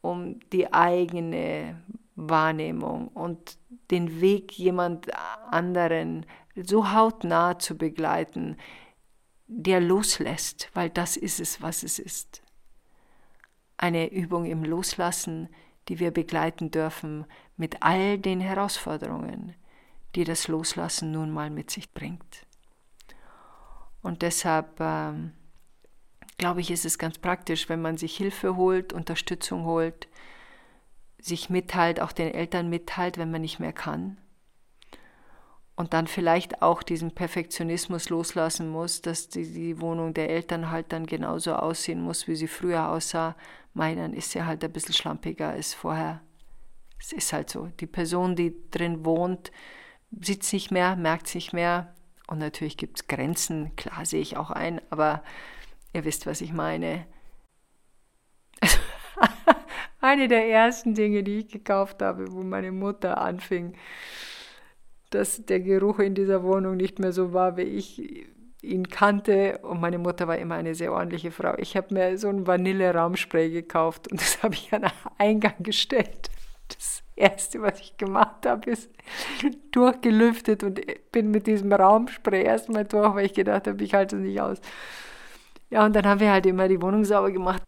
um 0.00 0.40
die 0.50 0.72
eigene 0.72 1.80
Wahrnehmung 2.14 3.08
und 3.08 3.58
den 3.90 4.20
Weg 4.20 4.52
jemand 4.58 5.08
anderen 5.50 6.26
so 6.56 6.92
hautnah 6.92 7.58
zu 7.58 7.76
begleiten, 7.76 8.56
der 9.46 9.80
loslässt, 9.80 10.70
weil 10.74 10.90
das 10.90 11.16
ist 11.16 11.40
es, 11.40 11.62
was 11.62 11.82
es 11.82 11.98
ist. 11.98 12.42
Eine 13.76 14.12
Übung 14.12 14.44
im 14.44 14.64
Loslassen, 14.64 15.48
die 15.88 15.98
wir 15.98 16.10
begleiten 16.10 16.70
dürfen 16.70 17.24
mit 17.56 17.82
all 17.82 18.18
den 18.18 18.40
Herausforderungen, 18.40 19.54
die 20.14 20.24
das 20.24 20.48
Loslassen 20.48 21.12
nun 21.12 21.30
mal 21.30 21.50
mit 21.50 21.70
sich 21.70 21.92
bringt. 21.92 22.46
Und 24.02 24.22
deshalb 24.22 24.80
ähm, 24.80 25.32
glaube 26.38 26.60
ich, 26.60 26.70
ist 26.70 26.84
es 26.84 26.98
ganz 26.98 27.18
praktisch, 27.18 27.68
wenn 27.68 27.82
man 27.82 27.96
sich 27.96 28.16
Hilfe 28.16 28.56
holt, 28.56 28.92
Unterstützung 28.92 29.64
holt, 29.64 30.08
sich 31.20 31.50
mitteilt, 31.50 32.00
auch 32.00 32.12
den 32.12 32.32
Eltern 32.32 32.70
mitteilt, 32.70 33.18
wenn 33.18 33.30
man 33.30 33.40
nicht 33.40 33.58
mehr 33.58 33.72
kann. 33.72 34.18
Und 35.78 35.94
dann 35.94 36.08
vielleicht 36.08 36.60
auch 36.60 36.82
diesen 36.82 37.12
Perfektionismus 37.12 38.08
loslassen 38.08 38.68
muss, 38.68 39.00
dass 39.00 39.28
die, 39.28 39.44
die 39.44 39.80
Wohnung 39.80 40.12
der 40.12 40.28
Eltern 40.28 40.72
halt 40.72 40.90
dann 40.90 41.06
genauso 41.06 41.54
aussehen 41.54 42.00
muss, 42.00 42.26
wie 42.26 42.34
sie 42.34 42.48
früher 42.48 42.88
aussah. 42.88 43.36
Meinen 43.74 44.12
ist 44.12 44.32
sie 44.32 44.42
halt 44.42 44.64
ein 44.64 44.72
bisschen 44.72 44.94
schlampiger 44.94 45.50
als 45.50 45.74
vorher. 45.74 46.20
Es 46.98 47.12
ist 47.12 47.32
halt 47.32 47.48
so. 47.48 47.66
Die 47.78 47.86
Person, 47.86 48.34
die 48.34 48.56
drin 48.72 49.04
wohnt, 49.04 49.52
sieht 50.20 50.42
es 50.42 50.52
nicht 50.52 50.72
mehr, 50.72 50.96
merkt 50.96 51.28
es 51.28 51.36
nicht 51.36 51.52
mehr. 51.52 51.94
Und 52.26 52.38
natürlich 52.38 52.76
gibt 52.76 52.98
es 52.98 53.06
Grenzen, 53.06 53.76
klar 53.76 54.04
sehe 54.04 54.20
ich 54.20 54.36
auch 54.36 54.50
ein, 54.50 54.80
aber 54.90 55.22
ihr 55.92 56.04
wisst, 56.04 56.26
was 56.26 56.40
ich 56.40 56.52
meine. 56.52 57.06
Eine 60.00 60.26
der 60.26 60.48
ersten 60.48 60.94
Dinge, 60.94 61.22
die 61.22 61.38
ich 61.38 61.48
gekauft 61.48 62.02
habe, 62.02 62.32
wo 62.32 62.42
meine 62.42 62.72
Mutter 62.72 63.18
anfing, 63.18 63.76
dass 65.10 65.44
der 65.46 65.60
Geruch 65.60 65.98
in 65.98 66.14
dieser 66.14 66.42
Wohnung 66.42 66.76
nicht 66.76 66.98
mehr 66.98 67.12
so 67.12 67.32
war, 67.32 67.56
wie 67.56 67.62
ich 67.62 68.26
ihn 68.62 68.88
kannte. 68.88 69.58
Und 69.62 69.80
meine 69.80 69.98
Mutter 69.98 70.28
war 70.28 70.38
immer 70.38 70.56
eine 70.56 70.74
sehr 70.74 70.92
ordentliche 70.92 71.30
Frau. 71.30 71.54
Ich 71.58 71.76
habe 71.76 71.94
mir 71.94 72.18
so 72.18 72.28
ein 72.28 72.46
Vanille-Raumspray 72.46 73.50
gekauft 73.50 74.10
und 74.10 74.20
das 74.20 74.42
habe 74.42 74.54
ich 74.54 74.72
an 74.72 74.82
den 74.82 74.90
Eingang 75.18 75.62
gestellt. 75.62 76.30
Das 76.68 77.02
Erste, 77.16 77.62
was 77.62 77.80
ich 77.80 77.96
gemacht 77.96 78.46
habe, 78.46 78.70
ist 78.70 78.90
durchgelüftet 79.72 80.62
und 80.62 80.80
bin 81.10 81.30
mit 81.30 81.46
diesem 81.46 81.72
Raumspray 81.72 82.44
erstmal 82.44 82.84
durch, 82.84 83.14
weil 83.14 83.26
ich 83.26 83.34
gedacht 83.34 83.66
habe, 83.66 83.82
ich 83.82 83.94
halte 83.94 84.16
es 84.16 84.22
nicht 84.22 84.40
aus. 84.40 84.60
Ja, 85.70 85.84
und 85.84 85.96
dann 85.96 86.06
haben 86.06 86.20
wir 86.20 86.30
halt 86.30 86.46
immer 86.46 86.68
die 86.68 86.80
Wohnung 86.80 87.04
sauber 87.04 87.30
gemacht. 87.30 87.62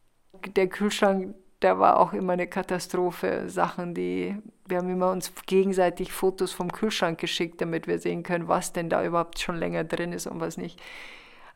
Der 0.57 0.69
Kühlschrank, 0.69 1.35
der 1.63 1.79
war 1.79 1.99
auch 1.99 2.13
immer 2.13 2.33
eine 2.33 2.47
Katastrophe. 2.47 3.49
Sachen, 3.49 3.95
die, 3.95 4.37
wir 4.67 4.79
haben 4.79 4.91
immer 4.91 5.11
uns 5.11 5.33
gegenseitig 5.47 6.13
Fotos 6.13 6.53
vom 6.53 6.73
Kühlschrank 6.73 7.19
geschickt, 7.19 7.61
damit 7.61 7.87
wir 7.87 7.99
sehen 7.99 8.23
können, 8.23 8.49
was 8.49 8.73
denn 8.73 8.89
da 8.89 9.05
überhaupt 9.05 9.39
schon 9.39 9.57
länger 9.57 9.85
drin 9.85 10.13
ist 10.13 10.27
und 10.27 10.41
was 10.41 10.57
nicht. 10.57 10.81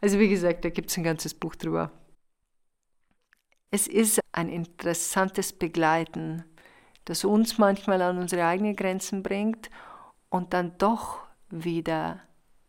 Also 0.00 0.18
wie 0.18 0.28
gesagt, 0.28 0.64
da 0.64 0.68
gibt 0.68 0.90
es 0.90 0.96
ein 0.96 1.04
ganzes 1.04 1.32
Buch 1.34 1.54
drüber. 1.54 1.90
Es 3.70 3.86
ist 3.86 4.20
ein 4.32 4.48
interessantes 4.48 5.52
Begleiten, 5.52 6.44
das 7.06 7.24
uns 7.24 7.58
manchmal 7.58 8.02
an 8.02 8.18
unsere 8.18 8.46
eigenen 8.46 8.76
Grenzen 8.76 9.22
bringt 9.22 9.70
und 10.28 10.52
dann 10.52 10.76
doch 10.78 11.20
wieder 11.50 12.20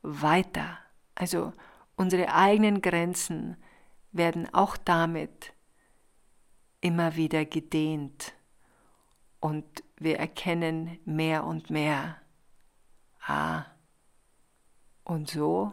weiter. 0.02 0.80
Also 1.13 1.54
unsere 1.95 2.34
eigenen 2.34 2.82
Grenzen 2.82 3.58
werden 4.12 4.48
auch 4.54 4.78
damit 4.78 5.55
immer 6.82 7.16
wieder 7.16 7.46
gedehnt 7.46 8.34
und 9.40 9.84
wir 9.98 10.18
erkennen 10.20 11.00
mehr 11.06 11.44
und 11.46 11.70
mehr, 11.70 12.22
ah, 13.22 13.66
und 15.04 15.30
so 15.30 15.72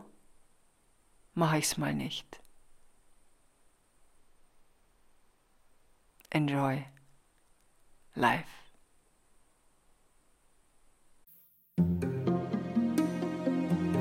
mache 1.34 1.58
ich 1.58 1.64
es 1.64 1.78
mal 1.78 1.94
nicht. 1.94 2.40
Enjoy 6.30 6.84
life. 8.14 8.62